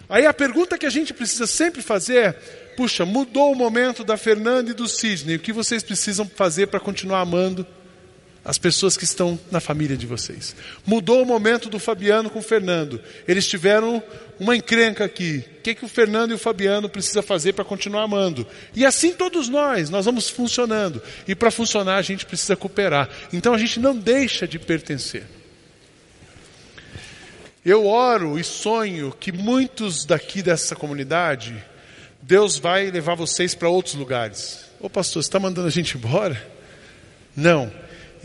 Aí 0.09 0.27
a 0.27 0.35
pergunta 0.35 0.77
que 0.77 0.87
a 0.87 0.91
gente 0.91 1.15
precisa 1.15 1.47
sempre 1.47 1.83
fazer 1.83 2.17
é: 2.17 2.33
puxa, 2.77 3.05
mudou 3.05 3.53
o 3.53 3.57
momento 3.57 4.05
da 4.05 4.17
Fernanda 4.17 4.71
e 4.71 4.75
do 4.75 4.89
Sidney, 4.89 5.37
o 5.37 5.41
que 5.41 5.53
vocês 5.53 5.83
precisam 5.83 6.29
fazer 6.29 6.67
para 6.67 6.81
continuar 6.81 7.21
amando 7.21 7.67
as 8.45 8.57
pessoas 8.57 8.97
que 8.97 9.05
estão 9.05 9.39
na 9.51 9.61
família 9.61 9.97
de 9.97 10.07
vocês. 10.07 10.57
Mudou 10.87 11.23
o 11.23 11.27
momento 11.27 11.69
do 11.69 11.79
Fabiano 11.79 12.31
com 12.31 12.39
o 12.39 12.43
Fernando. 12.43 13.01
Eles 13.29 13.47
tiveram 13.47 14.03
uma 14.39 14.57
encrenca 14.57 15.05
aqui. 15.05 15.45
O 15.59 15.63
que, 15.63 15.75
que 15.75 15.85
o 15.85 15.89
Fernando 15.89 16.31
e 16.31 16.35
o 16.35 16.39
Fabiano 16.39 16.89
precisam 16.89 17.23
fazer 17.23 17.53
para 17.53 17.65
continuar 17.65 18.03
amando? 18.03 18.47
E 18.75 18.87
assim 18.87 19.13
todos 19.13 19.49
nós, 19.49 19.91
nós 19.91 20.07
vamos 20.07 20.31
funcionando. 20.31 21.03
E 21.29 21.35
para 21.35 21.51
funcionar 21.51 21.97
a 21.97 22.03
gente 22.03 22.25
precisa 22.25 22.57
cooperar. 22.57 23.11
Então 23.31 23.53
a 23.53 23.59
gente 23.59 23.79
não 23.79 23.95
deixa 23.95 24.49
de 24.49 24.59
pertencer. 24.59 25.25
Eu 27.63 27.87
oro 27.87 28.39
e 28.39 28.45
sonho 28.45 29.15
que 29.21 29.31
muitos 29.31 30.07
daqui 30.07 30.41
dessa 30.41 30.75
comunidade, 30.75 31.63
Deus 32.23 32.57
vai 32.57 32.91
levar 32.91 33.15
vocês 33.15 33.55
para 33.55 33.69
outros 33.69 33.95
lugares. 33.95 34.65
Ô 34.81 34.89
pastor, 34.89 35.23
você 35.23 35.29
está 35.29 35.39
mandando 35.39 35.69
a 35.69 35.71
gente 35.71 35.99
embora? 35.99 36.43
Não 37.37 37.71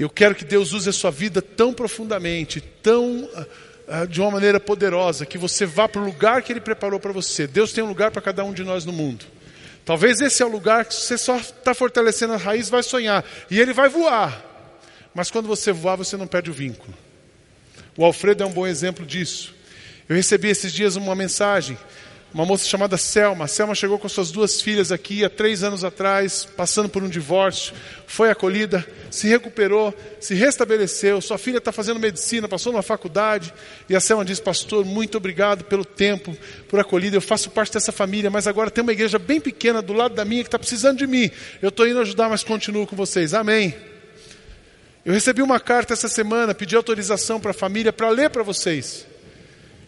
eu 0.03 0.09
quero 0.09 0.35
que 0.35 0.45
Deus 0.45 0.73
use 0.73 0.89
a 0.89 0.93
sua 0.93 1.11
vida 1.11 1.41
tão 1.41 1.73
profundamente, 1.73 2.59
tão 2.59 3.23
uh, 3.23 4.07
de 4.07 4.19
uma 4.19 4.31
maneira 4.31 4.59
poderosa, 4.59 5.25
que 5.25 5.37
você 5.37 5.65
vá 5.65 5.87
para 5.87 6.01
o 6.01 6.05
lugar 6.05 6.41
que 6.41 6.51
Ele 6.51 6.59
preparou 6.61 6.99
para 6.99 7.13
você. 7.13 7.47
Deus 7.47 7.71
tem 7.71 7.83
um 7.83 7.87
lugar 7.87 8.11
para 8.11 8.21
cada 8.21 8.43
um 8.43 8.53
de 8.53 8.63
nós 8.63 8.83
no 8.85 8.91
mundo. 8.91 9.25
Talvez 9.85 10.19
esse 10.19 10.41
é 10.41 10.45
o 10.45 10.49
lugar 10.49 10.83
que 10.85 10.95
você 10.95 11.15
só 11.15 11.37
está 11.37 11.75
fortalecendo 11.75 12.33
a 12.33 12.37
raiz, 12.37 12.69
vai 12.69 12.81
sonhar. 12.81 13.23
E 13.51 13.59
ele 13.59 13.71
vai 13.71 13.87
voar. 13.87 14.43
Mas 15.13 15.29
quando 15.29 15.47
você 15.47 15.71
voar, 15.71 15.95
você 15.95 16.17
não 16.17 16.25
perde 16.25 16.49
o 16.49 16.53
vínculo. 16.53 16.91
O 17.95 18.03
Alfredo 18.03 18.43
é 18.43 18.47
um 18.47 18.51
bom 18.51 18.65
exemplo 18.65 19.05
disso. 19.05 19.53
Eu 20.09 20.15
recebi 20.15 20.49
esses 20.49 20.73
dias 20.73 20.95
uma 20.95 21.15
mensagem 21.15 21.77
uma 22.35 22.45
moça 22.45 22.67
chamada 22.67 22.97
Selma. 22.97 23.45
A 23.45 23.47
Selma 23.47 23.73
chegou 23.73 23.97
com 23.97 24.09
suas 24.09 24.29
duas 24.29 24.61
filhas 24.61 24.91
aqui 24.91 25.23
há 25.23 25.29
três 25.29 25.63
anos 25.63 25.85
atrás, 25.85 26.43
passando 26.43 26.89
por 26.89 27.01
um 27.01 27.07
divórcio, 27.07 27.73
foi 28.05 28.29
acolhida, 28.29 28.85
se 29.09 29.25
recuperou, 29.25 29.93
se 30.19 30.35
restabeleceu. 30.35 31.21
Sua 31.21 31.37
filha 31.37 31.59
está 31.59 31.71
fazendo 31.71 31.97
medicina, 31.97 32.45
passou 32.45 32.73
numa 32.73 32.83
faculdade. 32.83 33.53
E 33.87 33.95
a 33.95 34.01
Selma 34.01 34.25
diz: 34.25 34.41
Pastor, 34.41 34.83
muito 34.83 35.17
obrigado 35.17 35.63
pelo 35.63 35.85
tempo, 35.85 36.35
por 36.67 36.77
acolhida. 36.77 37.15
Eu 37.15 37.21
faço 37.21 37.49
parte 37.49 37.71
dessa 37.71 37.93
família, 37.93 38.29
mas 38.29 38.47
agora 38.47 38.69
tem 38.69 38.81
uma 38.81 38.91
igreja 38.91 39.17
bem 39.17 39.39
pequena 39.39 39.81
do 39.81 39.93
lado 39.93 40.13
da 40.13 40.25
minha 40.25 40.43
que 40.43 40.49
está 40.49 40.59
precisando 40.59 40.97
de 40.97 41.07
mim. 41.07 41.31
Eu 41.61 41.69
estou 41.69 41.87
indo 41.87 42.01
ajudar, 42.01 42.27
mas 42.27 42.43
continuo 42.43 42.85
com 42.85 42.97
vocês. 42.97 43.33
Amém. 43.33 43.73
Eu 45.05 45.13
recebi 45.13 45.41
uma 45.41 45.61
carta 45.61 45.93
essa 45.93 46.09
semana, 46.09 46.53
pedi 46.53 46.75
autorização 46.75 47.39
para 47.39 47.51
a 47.51 47.53
família 47.53 47.93
para 47.93 48.09
ler 48.09 48.29
para 48.29 48.43
vocês 48.43 49.14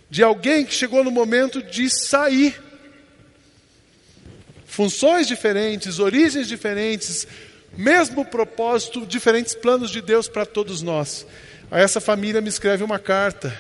de 0.10 0.24
alguém 0.24 0.66
que 0.66 0.74
chegou 0.74 1.04
no 1.04 1.12
momento 1.12 1.62
de 1.62 1.90
sair. 1.90 2.62
Funções 4.66 5.28
diferentes, 5.28 6.00
origens 6.00 6.48
diferentes, 6.48 7.28
mesmo 7.76 8.24
propósito, 8.24 9.06
diferentes 9.06 9.56
planos 9.56 9.90
de 9.90 10.02
Deus 10.02 10.28
para 10.28 10.46
todos 10.46 10.82
nós. 10.82 11.26
Aí 11.70 11.84
essa 11.84 12.00
família 12.00 12.42
me 12.42 12.50
escreve 12.50 12.84
uma 12.84 13.00
carta 13.00 13.58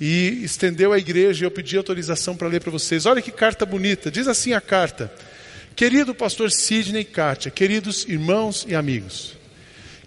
e 0.00 0.42
estendeu 0.44 0.92
à 0.92 0.98
igreja 0.98 1.44
e 1.44 1.46
eu 1.46 1.50
pedi 1.50 1.76
autorização 1.76 2.36
para 2.36 2.48
ler 2.48 2.60
para 2.60 2.70
vocês. 2.70 3.04
Olha 3.04 3.20
que 3.20 3.32
carta 3.32 3.66
bonita. 3.66 4.10
Diz 4.10 4.28
assim 4.28 4.52
a 4.52 4.60
carta: 4.60 5.12
Querido 5.74 6.14
pastor 6.14 6.50
Sidney 6.50 7.02
e 7.02 7.04
Kátia, 7.04 7.50
queridos 7.50 8.04
irmãos 8.08 8.64
e 8.68 8.74
amigos, 8.74 9.36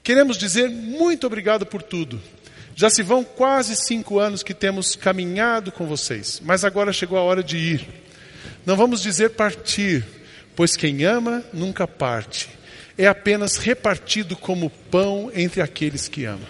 queremos 0.04 0.38
dizer 0.38 0.70
muito 0.70 1.28
obrigado 1.28 1.66
por 1.66 1.84
tudo. 1.84 2.22
Já 2.76 2.90
se 2.90 3.04
vão 3.04 3.24
quase 3.24 3.76
cinco 3.76 4.20
anos 4.20 4.44
que 4.44 4.54
temos 4.54 4.96
caminhado 4.96 5.72
com 5.72 5.86
vocês, 5.86 6.42
mas 6.44 6.64
agora 6.64 6.94
chegou 6.94 7.18
a 7.18 7.24
hora 7.24 7.44
de 7.44 7.58
ir. 7.58 7.88
Não 8.66 8.76
vamos 8.76 9.02
dizer 9.02 9.32
partir, 9.32 10.06
pois 10.56 10.76
quem 10.76 11.04
ama 11.04 11.44
nunca 11.54 11.88
parte. 11.88 12.50
É 12.98 13.08
apenas 13.08 13.58
repartido 13.58 14.36
como 14.36 14.70
pão 14.70 15.32
entre 15.34 15.62
aqueles 15.62 16.08
que 16.08 16.26
amam. 16.26 16.48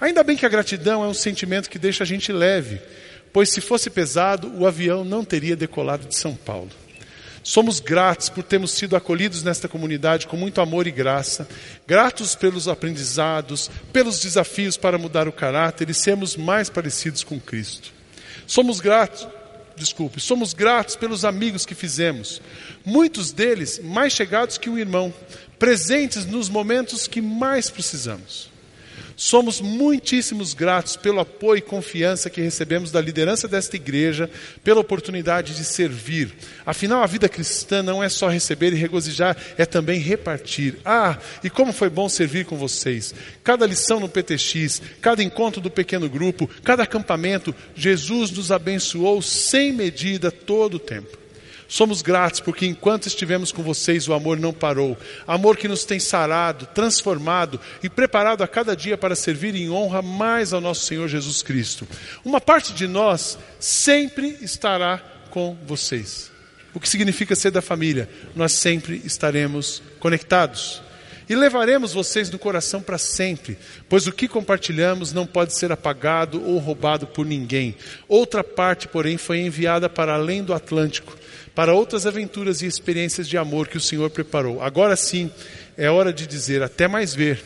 Ainda 0.00 0.22
bem 0.22 0.36
que 0.36 0.46
a 0.46 0.48
gratidão 0.48 1.04
é 1.04 1.06
um 1.06 1.14
sentimento 1.14 1.70
que 1.70 1.78
deixa 1.78 2.04
a 2.04 2.06
gente 2.06 2.32
leve, 2.32 2.80
pois 3.32 3.50
se 3.50 3.60
fosse 3.60 3.90
pesado, 3.90 4.52
o 4.56 4.66
avião 4.66 5.04
não 5.04 5.24
teria 5.24 5.56
decolado 5.56 6.06
de 6.06 6.16
São 6.16 6.34
Paulo. 6.34 6.70
Somos 7.42 7.80
gratos 7.80 8.28
por 8.28 8.44
termos 8.44 8.70
sido 8.70 8.94
acolhidos 8.94 9.42
nesta 9.42 9.68
comunidade 9.68 10.28
com 10.28 10.36
muito 10.36 10.60
amor 10.60 10.86
e 10.86 10.92
graça, 10.92 11.48
gratos 11.86 12.36
pelos 12.36 12.68
aprendizados, 12.68 13.68
pelos 13.92 14.20
desafios 14.20 14.76
para 14.76 14.96
mudar 14.96 15.26
o 15.26 15.32
caráter 15.32 15.90
e 15.90 15.94
sermos 15.94 16.36
mais 16.36 16.70
parecidos 16.70 17.24
com 17.24 17.40
Cristo. 17.40 17.92
Somos 18.46 18.80
gratos, 18.80 19.26
desculpe, 19.76 20.20
somos 20.20 20.54
gratos 20.54 20.94
pelos 20.94 21.24
amigos 21.24 21.66
que 21.66 21.74
fizemos, 21.74 22.40
muitos 22.84 23.32
deles 23.32 23.80
mais 23.82 24.12
chegados 24.12 24.56
que 24.56 24.70
um 24.70 24.78
irmão, 24.78 25.12
presentes 25.58 26.24
nos 26.24 26.48
momentos 26.48 27.08
que 27.08 27.20
mais 27.20 27.68
precisamos. 27.70 28.51
Somos 29.16 29.60
muitíssimos 29.60 30.54
gratos 30.54 30.96
pelo 30.96 31.20
apoio 31.20 31.58
e 31.58 31.62
confiança 31.62 32.30
que 32.30 32.40
recebemos 32.40 32.90
da 32.90 33.00
liderança 33.00 33.46
desta 33.46 33.76
igreja, 33.76 34.28
pela 34.64 34.80
oportunidade 34.80 35.54
de 35.54 35.64
servir. 35.64 36.32
Afinal, 36.64 37.02
a 37.02 37.06
vida 37.06 37.28
cristã 37.28 37.82
não 37.82 38.02
é 38.02 38.08
só 38.08 38.28
receber 38.28 38.72
e 38.72 38.76
regozijar, 38.76 39.36
é 39.56 39.64
também 39.64 39.98
repartir. 40.00 40.78
Ah, 40.84 41.18
e 41.42 41.50
como 41.50 41.72
foi 41.72 41.88
bom 41.88 42.08
servir 42.08 42.44
com 42.44 42.56
vocês. 42.56 43.14
Cada 43.44 43.66
lição 43.66 44.00
no 44.00 44.08
PTX, 44.08 44.82
cada 45.00 45.22
encontro 45.22 45.60
do 45.60 45.70
pequeno 45.70 46.08
grupo, 46.08 46.48
cada 46.62 46.82
acampamento, 46.82 47.54
Jesus 47.74 48.30
nos 48.30 48.50
abençoou 48.50 49.22
sem 49.22 49.72
medida 49.72 50.30
todo 50.30 50.74
o 50.74 50.80
tempo. 50.80 51.21
Somos 51.72 52.02
gratos 52.02 52.38
porque 52.38 52.66
enquanto 52.66 53.06
estivemos 53.06 53.50
com 53.50 53.62
vocês, 53.62 54.06
o 54.06 54.12
amor 54.12 54.38
não 54.38 54.52
parou. 54.52 54.94
Amor 55.26 55.56
que 55.56 55.66
nos 55.66 55.86
tem 55.86 55.98
sarado, 55.98 56.66
transformado 56.66 57.58
e 57.82 57.88
preparado 57.88 58.42
a 58.44 58.46
cada 58.46 58.76
dia 58.76 58.98
para 58.98 59.16
servir 59.16 59.54
em 59.54 59.70
honra 59.70 60.02
mais 60.02 60.52
ao 60.52 60.60
nosso 60.60 60.84
Senhor 60.84 61.08
Jesus 61.08 61.40
Cristo. 61.40 61.88
Uma 62.22 62.42
parte 62.42 62.74
de 62.74 62.86
nós 62.86 63.38
sempre 63.58 64.36
estará 64.42 65.02
com 65.30 65.56
vocês. 65.66 66.30
O 66.74 66.78
que 66.78 66.86
significa 66.86 67.34
ser 67.34 67.50
da 67.50 67.62
família? 67.62 68.06
Nós 68.36 68.52
sempre 68.52 69.00
estaremos 69.02 69.82
conectados. 69.98 70.82
E 71.32 71.34
levaremos 71.34 71.94
vocês 71.94 72.28
no 72.28 72.38
coração 72.38 72.82
para 72.82 72.98
sempre, 72.98 73.56
pois 73.88 74.06
o 74.06 74.12
que 74.12 74.28
compartilhamos 74.28 75.14
não 75.14 75.26
pode 75.26 75.56
ser 75.56 75.72
apagado 75.72 76.44
ou 76.46 76.58
roubado 76.58 77.06
por 77.06 77.24
ninguém. 77.24 77.74
Outra 78.06 78.44
parte, 78.44 78.86
porém, 78.86 79.16
foi 79.16 79.38
enviada 79.38 79.88
para 79.88 80.12
além 80.12 80.44
do 80.44 80.52
Atlântico 80.52 81.16
para 81.54 81.72
outras 81.72 82.06
aventuras 82.06 82.60
e 82.60 82.66
experiências 82.66 83.26
de 83.26 83.38
amor 83.38 83.66
que 83.66 83.78
o 83.78 83.80
Senhor 83.80 84.10
preparou. 84.10 84.60
Agora 84.60 84.94
sim, 84.94 85.30
é 85.74 85.90
hora 85.90 86.12
de 86.12 86.26
dizer 86.26 86.62
até 86.62 86.86
mais 86.86 87.14
ver 87.14 87.42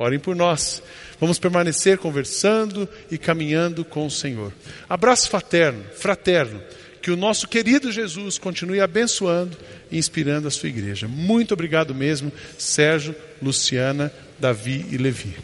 Orem 0.00 0.18
por 0.18 0.34
nós. 0.34 0.82
Vamos 1.20 1.38
permanecer 1.38 1.98
conversando 1.98 2.88
e 3.10 3.18
caminhando 3.18 3.84
com 3.84 4.06
o 4.06 4.10
Senhor. 4.10 4.50
Abraço 4.88 5.28
fraterno, 5.28 5.84
fraterno. 5.94 6.58
Que 7.02 7.10
o 7.10 7.16
nosso 7.16 7.48
querido 7.48 7.90
Jesus 7.90 8.38
continue 8.38 8.80
abençoando 8.80 9.56
e 9.90 9.98
inspirando 9.98 10.48
a 10.48 10.50
sua 10.50 10.68
igreja. 10.68 11.08
Muito 11.08 11.54
obrigado 11.54 11.94
mesmo, 11.94 12.30
Sérgio, 12.58 13.14
Luciana, 13.40 14.12
Davi 14.38 14.86
e 14.90 14.96
Levi. 14.96 15.36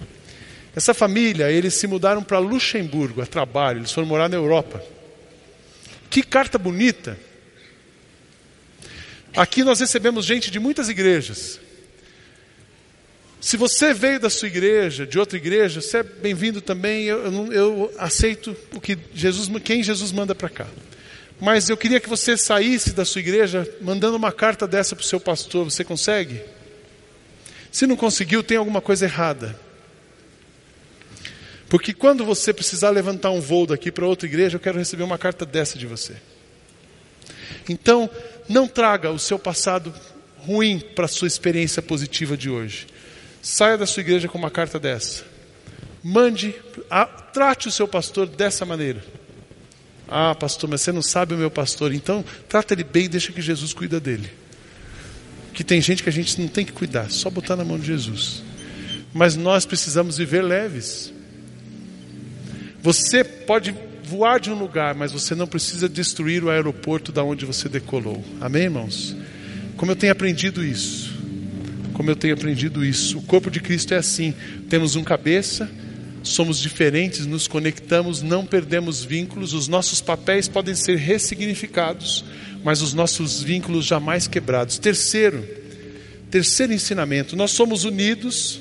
Essa 0.75 0.92
família, 0.92 1.51
eles 1.51 1.73
se 1.75 1.87
mudaram 1.87 2.23
para 2.23 2.38
Luxemburgo 2.38 3.23
a 3.23 3.27
trabalho, 3.27 3.79
eles 3.79 3.92
foram 3.92 4.07
morar 4.07 4.29
na 4.29 4.37
Europa. 4.37 4.83
Que 6.11 6.23
carta 6.23 6.59
bonita! 6.59 7.19
Aqui 9.35 9.62
nós 9.64 9.81
recebemos 9.81 10.25
gente 10.25 10.51
de 10.51 10.59
muitas 10.59 10.88
igrejas. 10.88 11.61
Se 13.40 13.57
você 13.57 13.92
veio 13.92 14.19
da 14.19 14.31
sua 14.31 14.49
igreja, 14.49 15.07
de 15.07 15.19
outra 15.19 15.37
igreja, 15.37 15.81
você 15.81 15.99
é 15.99 16.03
bem-vindo 16.03 16.61
também. 16.61 17.05
Eu, 17.05 17.19
eu, 17.19 17.53
eu, 17.53 17.95
aceito 17.99 18.57
o 18.75 18.81
que 18.81 18.99
Jesus, 19.14 19.49
quem 19.62 19.83
Jesus 19.83 20.11
manda 20.11 20.35
para 20.35 20.49
cá. 20.49 20.66
Mas 21.40 21.68
eu 21.68 21.77
queria 21.77 22.01
que 22.01 22.09
você 22.09 22.37
saísse 22.37 22.92
da 22.92 23.05
sua 23.05 23.20
igreja 23.20 23.68
mandando 23.81 24.16
uma 24.16 24.33
carta 24.33 24.66
dessa 24.66 24.96
para 24.96 25.03
o 25.03 25.07
seu 25.07 25.20
pastor. 25.20 25.64
Você 25.64 25.85
consegue? 25.85 26.40
Se 27.70 27.87
não 27.87 27.96
conseguiu, 27.96 28.42
tem 28.42 28.57
alguma 28.57 28.81
coisa 28.81 29.05
errada. 29.05 29.59
Porque 31.68 31.92
quando 31.92 32.25
você 32.25 32.53
precisar 32.53 32.90
levantar 32.90 33.31
um 33.31 33.40
voo 33.40 33.66
daqui 33.66 33.90
para 33.92 34.07
outra 34.07 34.27
igreja, 34.27 34.57
eu 34.57 34.61
quero 34.61 34.79
receber 34.79 35.03
uma 35.03 35.18
carta 35.18 35.44
dessa 35.44 35.79
de 35.79 35.87
você. 35.87 36.14
Então, 37.68 38.09
não 38.49 38.68
traga 38.68 39.11
o 39.11 39.18
seu 39.18 39.38
passado 39.38 39.92
ruim 40.38 40.79
para 40.79 41.07
a 41.07 41.09
sua 41.09 41.29
experiência 41.29 41.83
positiva 41.83 42.37
de 42.37 42.49
hoje. 42.49 42.87
Saia 43.42 43.77
da 43.77 43.87
sua 43.87 44.01
igreja 44.01 44.29
com 44.29 44.38
uma 44.38 44.51
carta 44.51 44.79
dessa. 44.79 45.25
Mande, 46.03 46.55
a, 46.88 47.05
trate 47.05 47.68
o 47.68 47.72
seu 47.72 47.88
pastor 47.88 48.27
dessa 48.27 48.64
maneira. 48.64 49.05
Ah, 50.09 50.35
pastor, 50.35 50.71
mas 50.71 50.83
você 50.83 50.92
não 50.92 51.03
sabe 51.03 51.35
o 51.35 51.38
meu 51.38 51.51
pastor. 51.51 51.92
Então, 51.92 52.25
trata 52.49 52.75
ele 52.75 52.85
bem 52.85 53.05
e 53.05 53.09
deixa 53.09 53.33
que 53.33 53.42
Jesus 53.42 53.73
cuida 53.73 53.99
dele. 53.99 54.31
Que 55.53 55.64
tem 55.64 55.81
gente 55.81 56.03
que 56.03 56.09
a 56.09 56.12
gente 56.12 56.40
não 56.40 56.49
tem 56.49 56.64
que 56.64 56.73
cuidar, 56.73 57.11
só 57.11 57.31
botar 57.31 57.57
na 57.57 57.64
mão 57.64 57.79
de 57.79 57.87
Jesus. 57.87 58.42
Mas 59.12 59.37
nós 59.37 59.64
precisamos 59.64 60.19
viver 60.19 60.42
leves. 60.42 61.12
Você 62.83 63.25
pode 63.25 63.75
voar 64.05 64.38
de 64.38 64.51
um 64.51 64.55
lugar, 64.55 64.95
mas 64.95 65.11
você 65.11 65.35
não 65.35 65.47
precisa 65.47 65.88
destruir 65.88 66.45
o 66.45 66.51
aeroporto 66.51 67.11
da 67.11 67.25
onde 67.25 67.45
você 67.45 67.69
decolou. 67.69 68.25
Amém, 68.40 68.64
irmãos? 68.64 69.16
Como 69.77 69.90
eu 69.90 69.97
tenho 69.97 70.12
aprendido 70.12 70.64
isso? 70.64 71.12
Como 71.92 72.11
eu 72.11 72.14
tenho 72.14 72.35
aprendido 72.35 72.85
isso? 72.85 73.19
O 73.19 73.23
corpo 73.23 73.51
de 73.51 73.59
Cristo 73.59 73.95
é 73.95 73.97
assim: 73.97 74.33
temos 74.69 74.95
um 74.95 75.03
cabeça, 75.03 75.69
somos 76.28 76.58
diferentes, 76.58 77.26
nos 77.26 77.46
conectamos, 77.46 78.22
não 78.22 78.44
perdemos 78.44 79.04
vínculos, 79.04 79.52
os 79.52 79.68
nossos 79.68 80.00
papéis 80.00 80.48
podem 80.48 80.74
ser 80.74 80.96
ressignificados, 80.96 82.24
mas 82.64 82.82
os 82.82 82.92
nossos 82.92 83.42
vínculos 83.42 83.84
jamais 83.84 84.26
quebrados. 84.26 84.78
Terceiro, 84.78 85.46
terceiro 86.30 86.72
ensinamento: 86.72 87.36
nós 87.36 87.52
somos 87.52 87.84
unidos, 87.84 88.60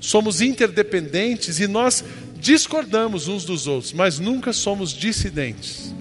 somos 0.00 0.40
interdependentes 0.40 1.58
e 1.60 1.66
nós 1.66 2.04
discordamos 2.38 3.28
uns 3.28 3.44
dos 3.44 3.66
outros, 3.66 3.92
mas 3.92 4.18
nunca 4.18 4.52
somos 4.52 4.92
dissidentes. 4.92 5.94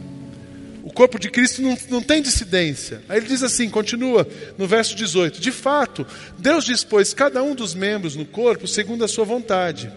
O 0.84 0.91
corpo 0.91 1.17
de 1.17 1.30
Cristo 1.30 1.62
não, 1.62 1.78
não 1.89 2.01
tem 2.01 2.21
dissidência. 2.21 3.01
Aí 3.10 3.17
ele 3.17 3.25
diz 3.28 3.41
assim, 3.41 3.69
continua 3.69 4.28
no 4.58 4.67
verso 4.67 4.95
18: 4.95 5.41
De 5.41 5.51
fato, 5.51 6.06
Deus 6.38 6.65
dispôs 6.65 7.13
cada 7.13 7.41
um 7.41 7.56
dos 7.56 7.73
membros 7.73 8.15
no 8.15 8.25
corpo 8.25 8.67
segundo 8.67 9.04
a 9.04 9.08
sua 9.08 9.25
vontade. 9.25 9.91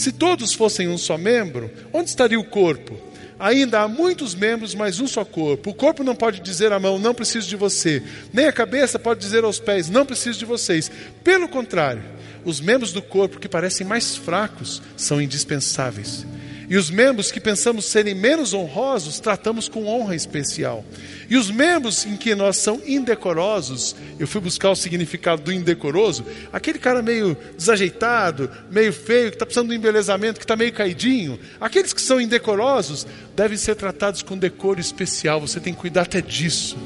Se 0.00 0.12
todos 0.12 0.54
fossem 0.54 0.88
um 0.88 0.96
só 0.96 1.18
membro, 1.18 1.70
onde 1.92 2.08
estaria 2.08 2.40
o 2.40 2.42
corpo? 2.42 2.96
Ainda 3.38 3.82
há 3.82 3.86
muitos 3.86 4.34
membros, 4.34 4.74
mas 4.74 4.98
um 4.98 5.06
só 5.06 5.26
corpo. 5.26 5.68
O 5.68 5.74
corpo 5.74 6.02
não 6.02 6.16
pode 6.16 6.40
dizer 6.40 6.72
à 6.72 6.80
mão, 6.80 6.98
não 6.98 7.12
preciso 7.12 7.46
de 7.46 7.54
você. 7.54 8.02
Nem 8.32 8.46
a 8.46 8.52
cabeça 8.52 8.98
pode 8.98 9.20
dizer 9.20 9.44
aos 9.44 9.60
pés, 9.60 9.90
não 9.90 10.06
preciso 10.06 10.38
de 10.38 10.46
vocês. 10.46 10.90
Pelo 11.22 11.46
contrário, 11.50 12.02
os 12.46 12.62
membros 12.62 12.94
do 12.94 13.02
corpo 13.02 13.38
que 13.38 13.46
parecem 13.46 13.86
mais 13.86 14.16
fracos 14.16 14.80
são 14.96 15.20
indispensáveis. 15.20 16.24
E 16.70 16.76
os 16.76 16.88
membros 16.88 17.32
que 17.32 17.40
pensamos 17.40 17.86
serem 17.86 18.14
menos 18.14 18.54
honrosos, 18.54 19.18
tratamos 19.18 19.68
com 19.68 19.88
honra 19.88 20.14
especial. 20.14 20.84
E 21.28 21.36
os 21.36 21.50
membros 21.50 22.06
em 22.06 22.16
que 22.16 22.32
nós 22.32 22.58
são 22.58 22.80
indecorosos, 22.86 23.96
eu 24.20 24.26
fui 24.28 24.40
buscar 24.40 24.70
o 24.70 24.76
significado 24.76 25.42
do 25.42 25.52
indecoroso, 25.52 26.24
aquele 26.52 26.78
cara 26.78 27.02
meio 27.02 27.36
desajeitado, 27.58 28.48
meio 28.70 28.92
feio, 28.92 29.30
que 29.30 29.34
está 29.34 29.44
precisando 29.44 29.70
de 29.70 29.74
um 29.74 29.78
embelezamento, 29.78 30.38
que 30.38 30.44
está 30.44 30.54
meio 30.54 30.72
caidinho. 30.72 31.40
Aqueles 31.60 31.92
que 31.92 32.00
são 32.00 32.20
indecorosos 32.20 33.04
devem 33.34 33.58
ser 33.58 33.74
tratados 33.74 34.22
com 34.22 34.38
decoro 34.38 34.78
especial. 34.78 35.40
Você 35.40 35.58
tem 35.58 35.74
que 35.74 35.80
cuidar 35.80 36.02
até 36.02 36.20
disso. 36.20 36.78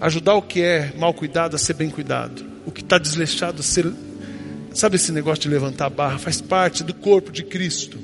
Ajudar 0.00 0.34
o 0.34 0.42
que 0.42 0.62
é 0.62 0.92
mal 0.96 1.12
cuidado 1.12 1.56
a 1.56 1.58
ser 1.58 1.74
bem 1.74 1.90
cuidado. 1.90 2.44
O 2.64 2.70
que 2.70 2.80
está 2.80 2.96
desleixado 2.96 3.58
a 3.58 3.62
ser 3.64 3.92
Sabe 4.72 4.96
esse 4.96 5.12
negócio 5.12 5.42
de 5.42 5.48
levantar 5.48 5.86
a 5.86 5.90
barra? 5.90 6.18
Faz 6.18 6.40
parte 6.40 6.82
do 6.82 6.94
corpo 6.94 7.30
de 7.30 7.42
Cristo. 7.42 7.98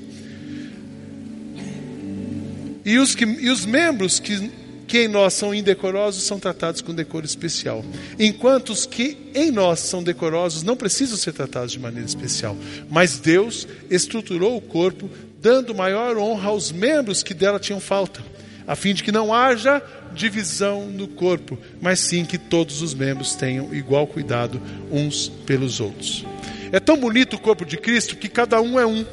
E 2.88 2.98
os, 2.98 3.14
que, 3.14 3.26
e 3.26 3.50
os 3.50 3.66
membros 3.66 4.18
que, 4.18 4.50
que 4.86 5.00
em 5.00 5.08
nós 5.08 5.34
são 5.34 5.54
indecorosos 5.54 6.22
são 6.22 6.40
tratados 6.40 6.80
com 6.80 6.94
decoro 6.94 7.26
especial. 7.26 7.84
Enquanto 8.18 8.70
os 8.70 8.86
que 8.86 9.30
em 9.34 9.50
nós 9.50 9.80
são 9.80 10.02
decorosos 10.02 10.62
não 10.62 10.74
precisam 10.74 11.18
ser 11.18 11.34
tratados 11.34 11.72
de 11.72 11.78
maneira 11.78 12.06
especial. 12.06 12.56
Mas 12.88 13.18
Deus 13.18 13.68
estruturou 13.90 14.56
o 14.56 14.60
corpo, 14.62 15.10
dando 15.38 15.74
maior 15.74 16.16
honra 16.16 16.48
aos 16.48 16.72
membros 16.72 17.22
que 17.22 17.34
dela 17.34 17.60
tinham 17.60 17.78
falta, 17.78 18.24
a 18.66 18.74
fim 18.74 18.94
de 18.94 19.04
que 19.04 19.12
não 19.12 19.34
haja 19.34 19.82
divisão 20.14 20.86
no 20.86 21.08
corpo, 21.08 21.58
mas 21.82 22.00
sim 22.00 22.24
que 22.24 22.38
todos 22.38 22.80
os 22.80 22.94
membros 22.94 23.34
tenham 23.34 23.74
igual 23.74 24.06
cuidado 24.06 24.62
uns 24.90 25.28
pelos 25.28 25.78
outros. 25.78 26.24
É 26.72 26.80
tão 26.80 26.96
bonito 26.96 27.36
o 27.36 27.38
corpo 27.38 27.66
de 27.66 27.76
Cristo 27.76 28.16
que 28.16 28.30
cada 28.30 28.62
um 28.62 28.80
é 28.80 28.86
um, 28.86 29.04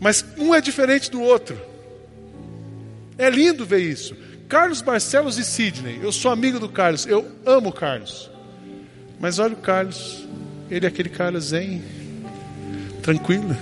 mas 0.00 0.24
um 0.36 0.52
é 0.52 0.60
diferente 0.60 1.08
do 1.12 1.22
outro. 1.22 1.67
É 3.18 3.28
lindo 3.28 3.66
ver 3.66 3.80
isso. 3.80 4.16
Carlos 4.48 4.80
Barcelos 4.80 5.36
e 5.36 5.44
Sidney, 5.44 5.98
eu 6.00 6.10
sou 6.10 6.30
amigo 6.30 6.58
do 6.58 6.68
Carlos, 6.68 7.04
eu 7.04 7.30
amo 7.44 7.68
o 7.68 7.72
Carlos. 7.72 8.30
Mas 9.20 9.38
olha 9.38 9.52
o 9.52 9.58
Carlos, 9.58 10.26
ele 10.70 10.86
é 10.86 10.88
aquele 10.88 11.08
cara 11.08 11.38
zen, 11.40 11.82
tranquilo. 13.02 13.54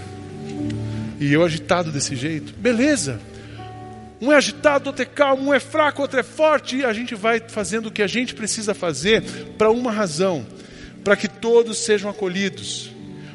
E 1.19 1.33
eu 1.33 1.43
agitado 1.43 1.91
desse 1.91 2.15
jeito. 2.15 2.53
Beleza. 2.53 3.19
Um 4.21 4.31
é 4.31 4.37
agitado, 4.37 4.89
outro 4.89 5.03
é 5.03 5.07
calmo, 5.07 5.49
um 5.49 5.55
é 5.55 5.61
fraco, 5.61 6.03
outro 6.03 6.21
é 6.21 6.23
forte. 6.23 6.77
E 6.77 6.85
a 6.85 6.93
gente 6.93 7.15
vai 7.15 7.41
fazendo 7.41 7.87
o 7.87 7.91
que 7.91 8.03
a 8.03 8.07
gente 8.07 8.35
precisa 8.35 8.75
fazer 8.75 9.23
para 9.57 9.71
uma 9.71 9.91
razão: 9.91 10.47
para 11.03 11.17
que 11.17 11.29
todos 11.29 11.79
sejam 11.79 12.11
acolhidos. 12.11 12.91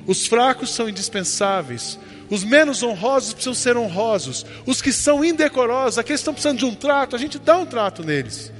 Os 0.06 0.26
fracos 0.26 0.74
são 0.74 0.88
indispensáveis. 0.88 2.00
Os 2.32 2.46
menos 2.46 2.82
honrosos 2.82 3.34
precisam 3.34 3.54
ser 3.54 3.76
honrosos. 3.76 4.46
Os 4.66 4.82
que 4.82 4.94
são 4.94 5.24
indecorosos, 5.24 6.00
aqueles 6.00 6.22
que 6.22 6.22
estão 6.22 6.34
precisando 6.34 6.60
de 6.60 6.66
um 6.66 6.74
trato, 6.74 7.14
a 7.14 7.20
gente 7.20 7.38
dá 7.38 7.58
um 7.58 7.66
trato 7.66 8.04
neles. 8.06 8.52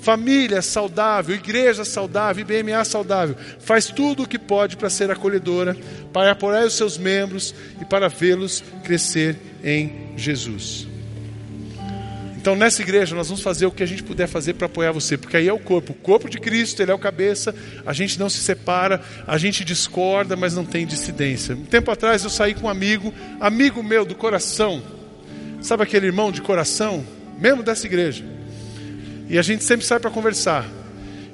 Família 0.00 0.62
saudável, 0.62 1.34
igreja 1.34 1.84
saudável, 1.84 2.46
IBMA 2.48 2.84
saudável, 2.84 3.34
faz 3.58 3.86
tudo 3.86 4.22
o 4.22 4.28
que 4.28 4.38
pode 4.38 4.76
para 4.76 4.88
ser 4.88 5.10
acolhedora, 5.10 5.76
para 6.12 6.30
apoiar 6.30 6.64
os 6.64 6.74
seus 6.74 6.96
membros 6.96 7.52
e 7.82 7.84
para 7.84 8.08
vê-los 8.08 8.62
crescer 8.84 9.36
em 9.64 10.12
Jesus. 10.16 10.86
Então, 12.48 12.56
nessa 12.56 12.80
igreja, 12.80 13.14
nós 13.14 13.28
vamos 13.28 13.42
fazer 13.42 13.66
o 13.66 13.70
que 13.70 13.82
a 13.82 13.86
gente 13.86 14.02
puder 14.02 14.26
fazer 14.26 14.54
para 14.54 14.64
apoiar 14.64 14.90
você, 14.90 15.18
porque 15.18 15.36
aí 15.36 15.46
é 15.46 15.52
o 15.52 15.58
corpo, 15.58 15.92
o 15.92 15.94
corpo 15.94 16.30
de 16.30 16.40
Cristo, 16.40 16.80
ele 16.80 16.90
é 16.90 16.94
o 16.94 16.98
cabeça, 16.98 17.54
a 17.84 17.92
gente 17.92 18.18
não 18.18 18.30
se 18.30 18.38
separa, 18.38 19.02
a 19.26 19.36
gente 19.36 19.62
discorda, 19.62 20.34
mas 20.34 20.54
não 20.54 20.64
tem 20.64 20.86
dissidência. 20.86 21.54
Um 21.54 21.66
tempo 21.66 21.90
atrás 21.90 22.24
eu 22.24 22.30
saí 22.30 22.54
com 22.54 22.66
um 22.66 22.70
amigo, 22.70 23.12
amigo 23.38 23.82
meu 23.82 24.02
do 24.06 24.14
coração, 24.14 24.82
sabe 25.60 25.82
aquele 25.82 26.06
irmão 26.06 26.32
de 26.32 26.40
coração, 26.40 27.04
mesmo 27.38 27.62
dessa 27.62 27.86
igreja, 27.86 28.24
e 29.28 29.38
a 29.38 29.42
gente 29.42 29.62
sempre 29.62 29.84
sai 29.84 30.00
para 30.00 30.10
conversar. 30.10 30.66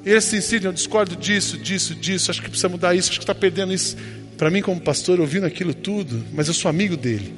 Ele 0.05 0.17
assim, 0.17 0.41
Sidney, 0.41 0.67
eu 0.67 0.73
discordo 0.73 1.15
disso, 1.15 1.57
disso, 1.57 1.95
disso, 1.95 2.29
acho 2.29 2.41
que 2.41 2.49
precisa 2.49 2.67
mudar 2.67 2.93
isso, 2.93 3.09
acho 3.09 3.19
que 3.19 3.23
está 3.23 3.33
perdendo 3.33 3.71
isso. 3.71 3.95
Para 4.37 4.51
mim, 4.51 4.61
como 4.61 4.81
pastor, 4.81 5.21
ouvindo 5.21 5.45
aquilo 5.45 5.73
tudo, 5.73 6.25
mas 6.33 6.49
eu 6.49 6.53
sou 6.53 6.67
amigo 6.67 6.97
dele. 6.97 7.33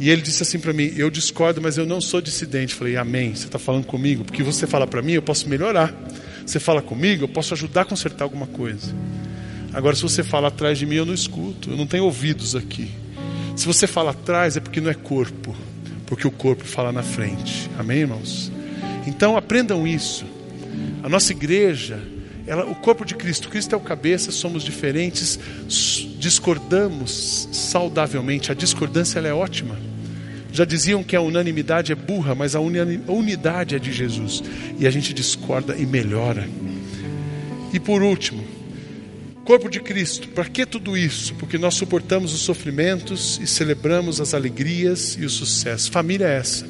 E 0.00 0.08
ele 0.08 0.22
disse 0.22 0.42
assim 0.42 0.58
para 0.58 0.72
mim: 0.72 0.94
Eu 0.96 1.10
discordo, 1.10 1.60
mas 1.60 1.76
eu 1.76 1.84
não 1.84 2.00
sou 2.00 2.22
dissidente. 2.22 2.74
Falei: 2.74 2.96
Amém. 2.96 3.34
Você 3.34 3.44
está 3.44 3.58
falando 3.58 3.84
comigo? 3.84 4.24
Porque 4.24 4.42
você 4.42 4.66
fala 4.66 4.86
para 4.86 5.02
mim, 5.02 5.12
eu 5.12 5.22
posso 5.22 5.46
melhorar. 5.46 5.94
Você 6.44 6.58
fala 6.58 6.80
comigo, 6.80 7.24
eu 7.24 7.28
posso 7.28 7.52
ajudar 7.52 7.82
a 7.82 7.84
consertar 7.84 8.24
alguma 8.24 8.46
coisa. 8.46 8.94
Agora, 9.74 9.94
se 9.94 10.02
você 10.02 10.24
fala 10.24 10.48
atrás 10.48 10.78
de 10.78 10.86
mim, 10.86 10.96
eu 10.96 11.04
não 11.04 11.12
escuto. 11.12 11.70
Eu 11.70 11.76
não 11.76 11.86
tenho 11.86 12.04
ouvidos 12.04 12.56
aqui. 12.56 12.90
Se 13.54 13.66
você 13.66 13.86
fala 13.86 14.12
atrás, 14.12 14.56
é 14.56 14.60
porque 14.60 14.80
não 14.80 14.90
é 14.90 14.94
corpo. 14.94 15.54
Porque 16.06 16.26
o 16.26 16.30
corpo 16.30 16.64
fala 16.64 16.90
na 16.90 17.02
frente. 17.02 17.70
Amém, 17.78 17.98
irmãos? 17.98 18.50
Então 19.06 19.36
aprendam 19.36 19.86
isso. 19.86 20.24
A 21.02 21.10
nossa 21.10 21.30
igreja 21.30 22.00
ela, 22.46 22.64
o 22.64 22.74
corpo 22.74 23.04
de 23.04 23.14
Cristo, 23.14 23.48
Cristo 23.48 23.74
é 23.74 23.78
o 23.78 23.80
cabeça, 23.80 24.32
somos 24.32 24.64
diferentes, 24.64 25.38
discordamos 26.18 27.48
saudavelmente. 27.52 28.50
A 28.50 28.54
discordância 28.54 29.20
é 29.20 29.32
ótima. 29.32 29.89
Já 30.52 30.64
diziam 30.64 31.02
que 31.02 31.14
a 31.14 31.20
unanimidade 31.20 31.92
é 31.92 31.94
burra, 31.94 32.34
mas 32.34 32.54
a 32.54 32.60
unidade 32.60 33.74
é 33.74 33.78
de 33.78 33.92
Jesus. 33.92 34.42
E 34.78 34.86
a 34.86 34.90
gente 34.90 35.14
discorda 35.14 35.76
e 35.76 35.86
melhora. 35.86 36.48
E 37.72 37.78
por 37.78 38.02
último, 38.02 38.42
corpo 39.44 39.68
de 39.68 39.80
Cristo, 39.80 40.28
para 40.28 40.44
que 40.44 40.66
tudo 40.66 40.96
isso? 40.96 41.34
Porque 41.34 41.58
nós 41.58 41.74
suportamos 41.74 42.34
os 42.34 42.40
sofrimentos 42.40 43.38
e 43.42 43.46
celebramos 43.46 44.20
as 44.20 44.34
alegrias 44.34 45.16
e 45.18 45.24
o 45.24 45.30
sucesso. 45.30 45.90
Família 45.90 46.26
é 46.26 46.38
essa. 46.38 46.66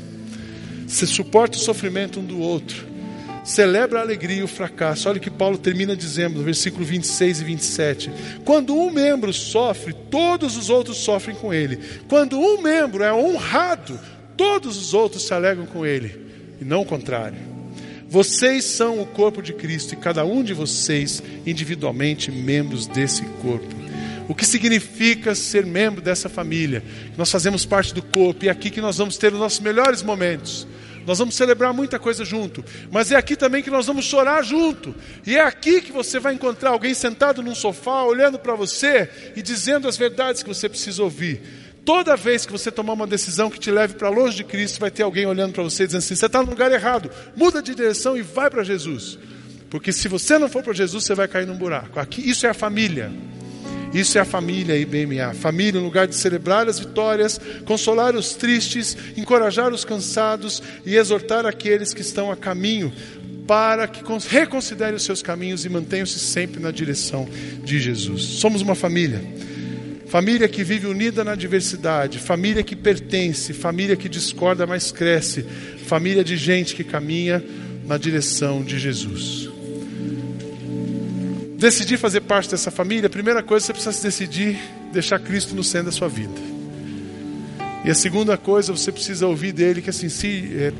Você 0.87 1.07
suporta 1.07 1.57
o 1.57 1.61
sofrimento 1.61 2.21
um 2.21 2.25
do 2.25 2.38
outro 2.38 2.89
celebra 3.50 3.98
a 3.98 4.02
alegria 4.02 4.38
e 4.38 4.42
o 4.42 4.48
fracasso. 4.48 5.08
Olha 5.08 5.18
o 5.18 5.20
que 5.20 5.30
Paulo 5.30 5.58
termina 5.58 5.96
dizendo 5.96 6.38
no 6.38 6.44
versículo 6.44 6.84
26 6.84 7.40
e 7.40 7.44
27. 7.44 8.10
Quando 8.44 8.76
um 8.76 8.90
membro 8.90 9.32
sofre, 9.32 9.92
todos 9.92 10.56
os 10.56 10.70
outros 10.70 10.98
sofrem 10.98 11.34
com 11.34 11.52
ele. 11.52 11.78
Quando 12.08 12.38
um 12.38 12.62
membro 12.62 13.02
é 13.02 13.12
honrado, 13.12 13.98
todos 14.36 14.76
os 14.76 14.94
outros 14.94 15.24
se 15.26 15.34
alegram 15.34 15.66
com 15.66 15.84
ele, 15.84 16.26
e 16.60 16.64
não 16.64 16.82
o 16.82 16.86
contrário. 16.86 17.38
Vocês 18.08 18.64
são 18.64 19.00
o 19.00 19.06
corpo 19.06 19.42
de 19.42 19.52
Cristo 19.52 19.94
e 19.94 19.96
cada 19.96 20.24
um 20.24 20.42
de 20.42 20.54
vocês, 20.54 21.22
individualmente, 21.44 22.30
membros 22.30 22.86
desse 22.86 23.22
corpo. 23.42 23.74
O 24.28 24.34
que 24.34 24.46
significa 24.46 25.34
ser 25.34 25.66
membro 25.66 26.00
dessa 26.00 26.28
família? 26.28 26.84
Nós 27.16 27.30
fazemos 27.30 27.66
parte 27.66 27.92
do 27.92 28.02
corpo 28.02 28.44
e 28.44 28.48
é 28.48 28.50
aqui 28.50 28.70
que 28.70 28.80
nós 28.80 28.98
vamos 28.98 29.16
ter 29.16 29.32
os 29.32 29.40
nossos 29.40 29.60
melhores 29.60 30.02
momentos. 30.02 30.66
Nós 31.06 31.18
vamos 31.18 31.34
celebrar 31.34 31.72
muita 31.72 31.98
coisa 31.98 32.24
junto, 32.24 32.64
mas 32.90 33.10
é 33.10 33.16
aqui 33.16 33.36
também 33.36 33.62
que 33.62 33.70
nós 33.70 33.86
vamos 33.86 34.04
chorar 34.04 34.42
junto. 34.42 34.94
E 35.26 35.36
é 35.36 35.42
aqui 35.42 35.80
que 35.80 35.92
você 35.92 36.18
vai 36.18 36.34
encontrar 36.34 36.70
alguém 36.70 36.94
sentado 36.94 37.42
num 37.42 37.54
sofá, 37.54 38.02
olhando 38.04 38.38
para 38.38 38.54
você 38.54 39.08
e 39.36 39.42
dizendo 39.42 39.88
as 39.88 39.96
verdades 39.96 40.42
que 40.42 40.48
você 40.48 40.68
precisa 40.68 41.02
ouvir. 41.02 41.42
Toda 41.84 42.16
vez 42.16 42.44
que 42.44 42.52
você 42.52 42.70
tomar 42.70 42.92
uma 42.92 43.06
decisão 43.06 43.50
que 43.50 43.58
te 43.58 43.70
leve 43.70 43.94
para 43.94 44.08
longe 44.08 44.36
de 44.36 44.44
Cristo, 44.44 44.78
vai 44.78 44.90
ter 44.90 45.02
alguém 45.02 45.26
olhando 45.26 45.52
para 45.52 45.62
você 45.62 45.86
dizendo 45.86 46.00
assim: 46.00 46.14
você 46.14 46.26
está 46.26 46.42
no 46.42 46.50
lugar 46.50 46.70
errado, 46.70 47.10
muda 47.34 47.62
de 47.62 47.74
direção 47.74 48.16
e 48.16 48.22
vai 48.22 48.50
para 48.50 48.62
Jesus. 48.62 49.18
Porque 49.70 49.92
se 49.92 50.08
você 50.08 50.38
não 50.38 50.48
for 50.48 50.62
para 50.62 50.72
Jesus, 50.72 51.04
você 51.04 51.14
vai 51.14 51.28
cair 51.28 51.46
num 51.46 51.56
buraco. 51.56 51.98
Aqui, 51.98 52.28
isso 52.28 52.46
é 52.46 52.50
a 52.50 52.54
família. 52.54 53.10
Isso 53.92 54.18
é 54.18 54.20
a 54.20 54.24
família 54.24 54.76
IBMA. 54.76 55.35
Família, 55.35 55.81
um 55.81 55.85
lugar 55.85 56.07
de 56.07 56.14
celebrar 56.14 56.68
as 56.68 56.79
vitórias, 56.79 57.40
consolar 57.64 58.14
os 58.14 58.35
tristes, 58.35 58.96
encorajar 59.16 59.72
os 59.72 59.85
cansados 59.85 60.62
e 60.87 60.96
exortar 60.96 61.44
aqueles 61.44 61.92
que 61.92 62.00
estão 62.00 62.31
a 62.31 62.37
caminho, 62.37 62.92
para 63.46 63.88
que 63.88 64.03
reconsiderem 64.29 64.94
os 64.94 65.03
seus 65.03 65.22
caminhos 65.22 65.64
e 65.64 65.68
mantenham-se 65.68 66.20
sempre 66.20 66.61
na 66.61 66.70
direção 66.70 67.29
de 67.64 67.81
Jesus. 67.81 68.22
Somos 68.22 68.62
uma 68.62 68.76
família. 68.76 69.20
Família 70.07 70.48
que 70.48 70.62
vive 70.62 70.87
unida 70.87 71.22
na 71.24 71.35
diversidade, 71.35 72.18
família 72.18 72.62
que 72.62 72.76
pertence, 72.76 73.53
família 73.53 73.96
que 73.96 74.09
discorda, 74.09 74.66
mas 74.66 74.90
cresce, 74.90 75.44
família 75.87 76.22
de 76.22 76.37
gente 76.37 76.74
que 76.74 76.83
caminha 76.83 77.42
na 77.85 77.96
direção 77.96 78.62
de 78.62 78.79
Jesus 78.79 79.49
decidir 81.61 81.99
fazer 81.99 82.23
parte 82.23 82.51
dessa 82.51 82.70
família, 82.70 83.07
a 83.07 83.11
primeira 83.11 83.42
coisa 83.42 83.66
você 83.66 83.73
precisa 83.75 83.92
se 83.92 84.03
decidir 84.03 84.59
deixar 84.90 85.18
Cristo 85.18 85.55
no 85.55 85.62
centro 85.62 85.87
da 85.87 85.92
sua 85.92 86.09
vida. 86.09 86.35
E 87.85 87.90
a 87.90 87.94
segunda 87.94 88.37
coisa, 88.38 88.73
você 88.73 88.90
precisa 88.90 89.27
ouvir 89.27 89.53
dele 89.53 89.83
que 89.83 89.90
assim, 89.90 90.09
se 90.09 90.51
é, 90.57 90.73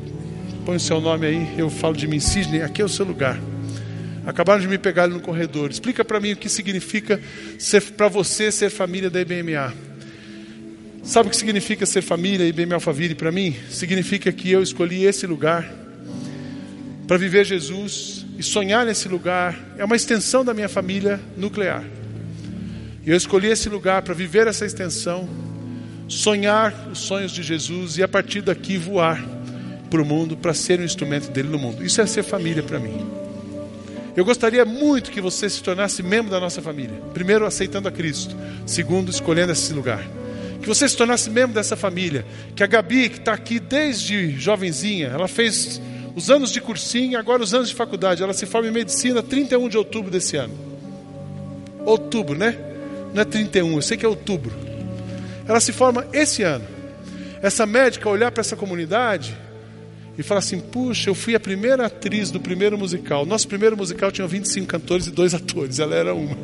põe 0.65 0.77
o 0.77 0.79
seu 0.79 0.99
nome 0.99 1.27
aí, 1.27 1.55
eu 1.55 1.69
falo 1.69 1.95
de 1.95 2.07
mim, 2.07 2.19
Sidney, 2.19 2.63
aqui 2.63 2.81
é 2.81 2.85
o 2.85 2.89
seu 2.89 3.05
lugar. 3.05 3.39
Acabaram 4.25 4.59
de 4.59 4.67
me 4.67 4.77
pegar 4.77 5.07
no 5.07 5.19
corredor. 5.19 5.69
Explica 5.69 6.03
para 6.03 6.19
mim 6.19 6.33
o 6.33 6.35
que 6.35 6.49
significa 6.49 7.19
ser 7.59 7.81
para 7.81 8.07
você 8.07 8.51
ser 8.51 8.71
família 8.71 9.09
da 9.09 9.21
IBMA. 9.21 9.73
Sabe 11.03 11.27
o 11.27 11.29
que 11.31 11.37
significa 11.37 11.85
ser 11.85 12.01
família 12.01 12.47
IBM 12.47 12.73
Alphaville 12.73 13.15
para 13.15 13.31
mim? 13.31 13.55
Significa 13.69 14.31
que 14.31 14.51
eu 14.51 14.61
escolhi 14.61 15.05
esse 15.05 15.25
lugar 15.27 15.71
para 17.07 17.17
viver 17.17 17.45
Jesus 17.45 18.25
e 18.37 18.43
sonhar 18.43 18.85
nesse 18.85 19.07
lugar 19.07 19.57
é 19.77 19.85
uma 19.85 19.95
extensão 19.95 20.43
da 20.43 20.53
minha 20.53 20.69
família 20.69 21.19
nuclear. 21.37 21.83
E 23.05 23.09
eu 23.09 23.17
escolhi 23.17 23.47
esse 23.47 23.67
lugar 23.69 24.01
para 24.01 24.13
viver 24.13 24.47
essa 24.47 24.65
extensão, 24.65 25.27
sonhar 26.07 26.73
os 26.91 26.99
sonhos 26.99 27.31
de 27.31 27.41
Jesus 27.41 27.97
e 27.97 28.03
a 28.03 28.07
partir 28.07 28.41
daqui 28.41 28.77
voar 28.77 29.23
para 29.89 30.01
o 30.01 30.05
mundo 30.05 30.37
para 30.37 30.53
ser 30.53 30.79
um 30.79 30.83
instrumento 30.83 31.29
dele 31.31 31.49
no 31.49 31.59
mundo. 31.59 31.83
Isso 31.83 31.99
é 32.01 32.05
ser 32.05 32.23
família 32.23 32.63
para 32.63 32.79
mim. 32.79 33.05
Eu 34.15 34.25
gostaria 34.25 34.65
muito 34.65 35.09
que 35.09 35.21
você 35.21 35.49
se 35.49 35.63
tornasse 35.63 36.03
membro 36.03 36.31
da 36.31 36.39
nossa 36.39 36.61
família. 36.61 37.01
Primeiro, 37.13 37.45
aceitando 37.45 37.87
a 37.87 37.91
Cristo. 37.91 38.35
Segundo, 38.65 39.09
escolhendo 39.09 39.51
esse 39.51 39.73
lugar. 39.73 40.05
Que 40.61 40.67
você 40.67 40.87
se 40.87 40.97
tornasse 40.97 41.29
membro 41.29 41.53
dessa 41.53 41.75
família. 41.77 42.25
Que 42.55 42.63
a 42.63 42.67
Gabi, 42.67 43.09
que 43.09 43.19
está 43.19 43.33
aqui 43.33 43.59
desde 43.59 44.31
jovenzinha, 44.31 45.07
ela 45.07 45.27
fez 45.27 45.81
os 46.15 46.29
anos 46.29 46.51
de 46.51 46.59
cursinho, 46.59 47.17
agora 47.17 47.41
os 47.41 47.53
anos 47.53 47.69
de 47.69 47.75
faculdade. 47.75 48.21
Ela 48.21 48.33
se 48.33 48.45
forma 48.45 48.67
em 48.67 48.71
medicina 48.71 49.23
31 49.23 49.69
de 49.69 49.77
outubro 49.77 50.11
desse 50.11 50.35
ano. 50.37 50.53
Outubro, 51.85 52.37
né? 52.37 52.57
Não 53.13 53.21
é 53.21 53.25
31, 53.25 53.75
eu 53.75 53.81
sei 53.81 53.97
que 53.97 54.05
é 54.05 54.09
outubro. 54.09 54.53
Ela 55.47 55.59
se 55.59 55.71
forma 55.71 56.05
esse 56.13 56.43
ano. 56.43 56.65
Essa 57.41 57.65
médica 57.65 58.07
olhar 58.09 58.31
para 58.31 58.41
essa 58.41 58.55
comunidade 58.55 59.35
e 60.17 60.23
falar 60.23 60.39
assim: 60.39 60.59
puxa, 60.59 61.09
eu 61.09 61.15
fui 61.15 61.35
a 61.35 61.39
primeira 61.39 61.87
atriz 61.87 62.29
do 62.29 62.39
primeiro 62.39 62.77
musical. 62.77 63.25
Nosso 63.25 63.47
primeiro 63.47 63.75
musical 63.75 64.11
tinha 64.11 64.27
25 64.27 64.67
cantores 64.67 65.07
e 65.07 65.11
dois 65.11 65.33
atores, 65.33 65.79
ela 65.79 65.95
era 65.95 66.13
uma. 66.13 66.37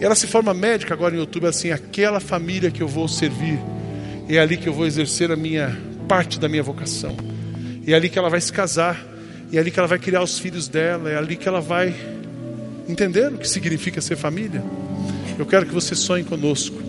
Ela 0.00 0.16
se 0.16 0.26
forma 0.26 0.52
médica 0.52 0.92
agora 0.92 1.14
em 1.14 1.20
outubro, 1.20 1.48
assim, 1.48 1.70
aquela 1.70 2.18
família 2.18 2.72
que 2.72 2.82
eu 2.82 2.88
vou 2.88 3.06
servir, 3.06 3.60
é 4.28 4.38
ali 4.38 4.56
que 4.56 4.68
eu 4.68 4.72
vou 4.72 4.84
exercer 4.84 5.30
a 5.30 5.36
minha 5.36 5.78
parte 6.08 6.40
da 6.40 6.48
minha 6.48 6.62
vocação. 6.62 7.16
E 7.86 7.92
é 7.92 7.96
ali 7.96 8.08
que 8.08 8.18
ela 8.18 8.30
vai 8.30 8.40
se 8.40 8.52
casar. 8.52 9.00
E 9.50 9.56
é 9.56 9.60
ali 9.60 9.70
que 9.70 9.78
ela 9.78 9.88
vai 9.88 9.98
criar 9.98 10.22
os 10.22 10.38
filhos 10.38 10.68
dela. 10.68 11.10
É 11.10 11.16
ali 11.16 11.36
que 11.36 11.48
ela 11.48 11.60
vai 11.60 11.94
entender 12.88 13.32
o 13.32 13.38
que 13.38 13.48
significa 13.48 14.00
ser 14.00 14.16
família. 14.16 14.62
Eu 15.38 15.46
quero 15.46 15.66
que 15.66 15.74
você 15.74 15.94
sonhe 15.94 16.24
conosco. 16.24 16.80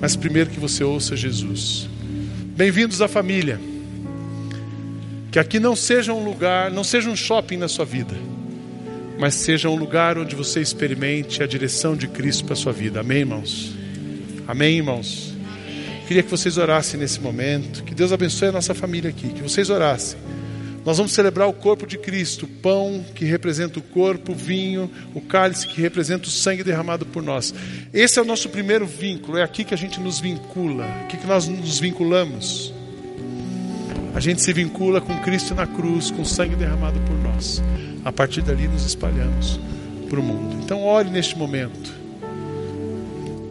Mas 0.00 0.14
primeiro 0.14 0.50
que 0.50 0.60
você 0.60 0.84
ouça 0.84 1.16
Jesus. 1.16 1.88
Bem-vindos 2.56 3.00
à 3.00 3.08
família. 3.08 3.58
Que 5.30 5.38
aqui 5.38 5.60
não 5.60 5.76
seja 5.76 6.14
um 6.14 6.24
lugar, 6.24 6.70
não 6.70 6.82
seja 6.82 7.10
um 7.10 7.16
shopping 7.16 7.58
na 7.58 7.68
sua 7.68 7.84
vida, 7.84 8.14
mas 9.18 9.34
seja 9.34 9.68
um 9.68 9.76
lugar 9.76 10.16
onde 10.16 10.34
você 10.34 10.62
experimente 10.62 11.42
a 11.42 11.46
direção 11.46 11.94
de 11.94 12.08
Cristo 12.08 12.46
para 12.46 12.54
a 12.54 12.56
sua 12.56 12.72
vida. 12.72 13.00
Amém, 13.00 13.18
irmãos? 13.18 13.74
Amém, 14.48 14.78
irmãos? 14.78 15.35
Queria 16.06 16.22
que 16.22 16.30
vocês 16.30 16.56
orassem 16.56 17.00
nesse 17.00 17.20
momento. 17.20 17.82
Que 17.82 17.94
Deus 17.94 18.12
abençoe 18.12 18.48
a 18.48 18.52
nossa 18.52 18.74
família 18.74 19.10
aqui. 19.10 19.28
Que 19.28 19.42
vocês 19.42 19.68
orassem. 19.70 20.18
Nós 20.84 20.98
vamos 20.98 21.12
celebrar 21.12 21.48
o 21.48 21.52
corpo 21.52 21.84
de 21.84 21.98
Cristo, 21.98 22.44
o 22.44 22.48
pão 22.48 23.04
que 23.12 23.24
representa 23.24 23.80
o 23.80 23.82
corpo, 23.82 24.30
o 24.30 24.34
vinho, 24.36 24.88
o 25.12 25.20
cálice 25.20 25.66
que 25.66 25.80
representa 25.80 26.28
o 26.28 26.30
sangue 26.30 26.62
derramado 26.62 27.04
por 27.04 27.24
nós. 27.24 27.52
Esse 27.92 28.20
é 28.20 28.22
o 28.22 28.24
nosso 28.24 28.48
primeiro 28.48 28.86
vínculo, 28.86 29.36
é 29.36 29.42
aqui 29.42 29.64
que 29.64 29.74
a 29.74 29.76
gente 29.76 29.98
nos 29.98 30.20
vincula, 30.20 30.86
aqui 31.00 31.16
que 31.16 31.26
nós 31.26 31.48
nos 31.48 31.80
vinculamos. 31.80 32.72
A 34.14 34.20
gente 34.20 34.40
se 34.40 34.52
vincula 34.52 35.00
com 35.00 35.18
Cristo 35.22 35.56
na 35.56 35.66
cruz, 35.66 36.12
com 36.12 36.22
o 36.22 36.24
sangue 36.24 36.54
derramado 36.54 37.00
por 37.00 37.18
nós. 37.18 37.60
A 38.04 38.12
partir 38.12 38.42
dali 38.42 38.68
nos 38.68 38.86
espalhamos 38.86 39.58
para 40.08 40.20
o 40.20 40.22
mundo. 40.22 40.56
Então 40.62 40.84
ore 40.84 41.10
neste 41.10 41.36
momento. 41.36 42.05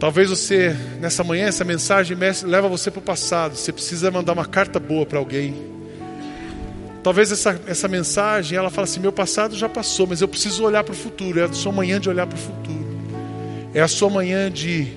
Talvez 0.06 0.30
você, 0.30 0.72
nessa 1.00 1.24
manhã, 1.24 1.46
essa 1.46 1.64
mensagem 1.64 2.16
leva 2.44 2.68
você 2.68 2.92
para 2.92 3.00
o 3.00 3.02
passado. 3.02 3.56
Você 3.56 3.72
precisa 3.72 4.08
mandar 4.08 4.34
uma 4.34 4.46
carta 4.46 4.78
boa 4.78 5.04
para 5.04 5.18
alguém. 5.18 5.52
Talvez 7.02 7.32
essa, 7.32 7.60
essa 7.66 7.88
mensagem, 7.88 8.56
ela 8.56 8.70
fala 8.70 8.84
assim: 8.84 9.00
meu 9.00 9.10
passado 9.10 9.56
já 9.56 9.68
passou, 9.68 10.06
mas 10.06 10.20
eu 10.20 10.28
preciso 10.28 10.62
olhar 10.62 10.84
para 10.84 10.92
o 10.92 10.96
futuro. 10.96 11.40
É 11.40 11.42
a 11.42 11.52
sua 11.52 11.72
manhã 11.72 11.98
de 11.98 12.08
olhar 12.08 12.24
para 12.24 12.36
o 12.36 12.40
futuro. 12.40 12.86
É 13.74 13.80
a 13.80 13.88
sua 13.88 14.08
manhã 14.08 14.48
de 14.48 14.92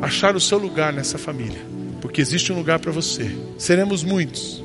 achar 0.00 0.34
o 0.34 0.40
seu 0.40 0.56
lugar 0.56 0.90
nessa 0.90 1.18
família. 1.18 1.60
Porque 2.00 2.22
existe 2.22 2.50
um 2.50 2.56
lugar 2.56 2.78
para 2.78 2.90
você. 2.90 3.30
Seremos 3.58 4.02
muitos. 4.02 4.64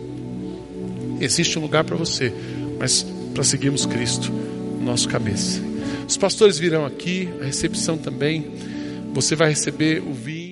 Existe 1.20 1.60
um 1.60 1.62
lugar 1.62 1.84
para 1.84 1.98
você. 1.98 2.32
Mas 2.80 3.06
para 3.34 3.44
seguirmos 3.44 3.86
Cristo, 3.86 4.32
nosso 4.80 5.10
cabeça. 5.10 5.60
Os 6.08 6.16
pastores 6.16 6.58
virão 6.58 6.86
aqui, 6.86 7.28
a 7.42 7.44
recepção 7.44 7.98
também. 7.98 8.74
Você 9.16 9.34
vai 9.34 9.48
receber 9.48 10.04
o 10.06 10.14
vinho. 10.14 10.45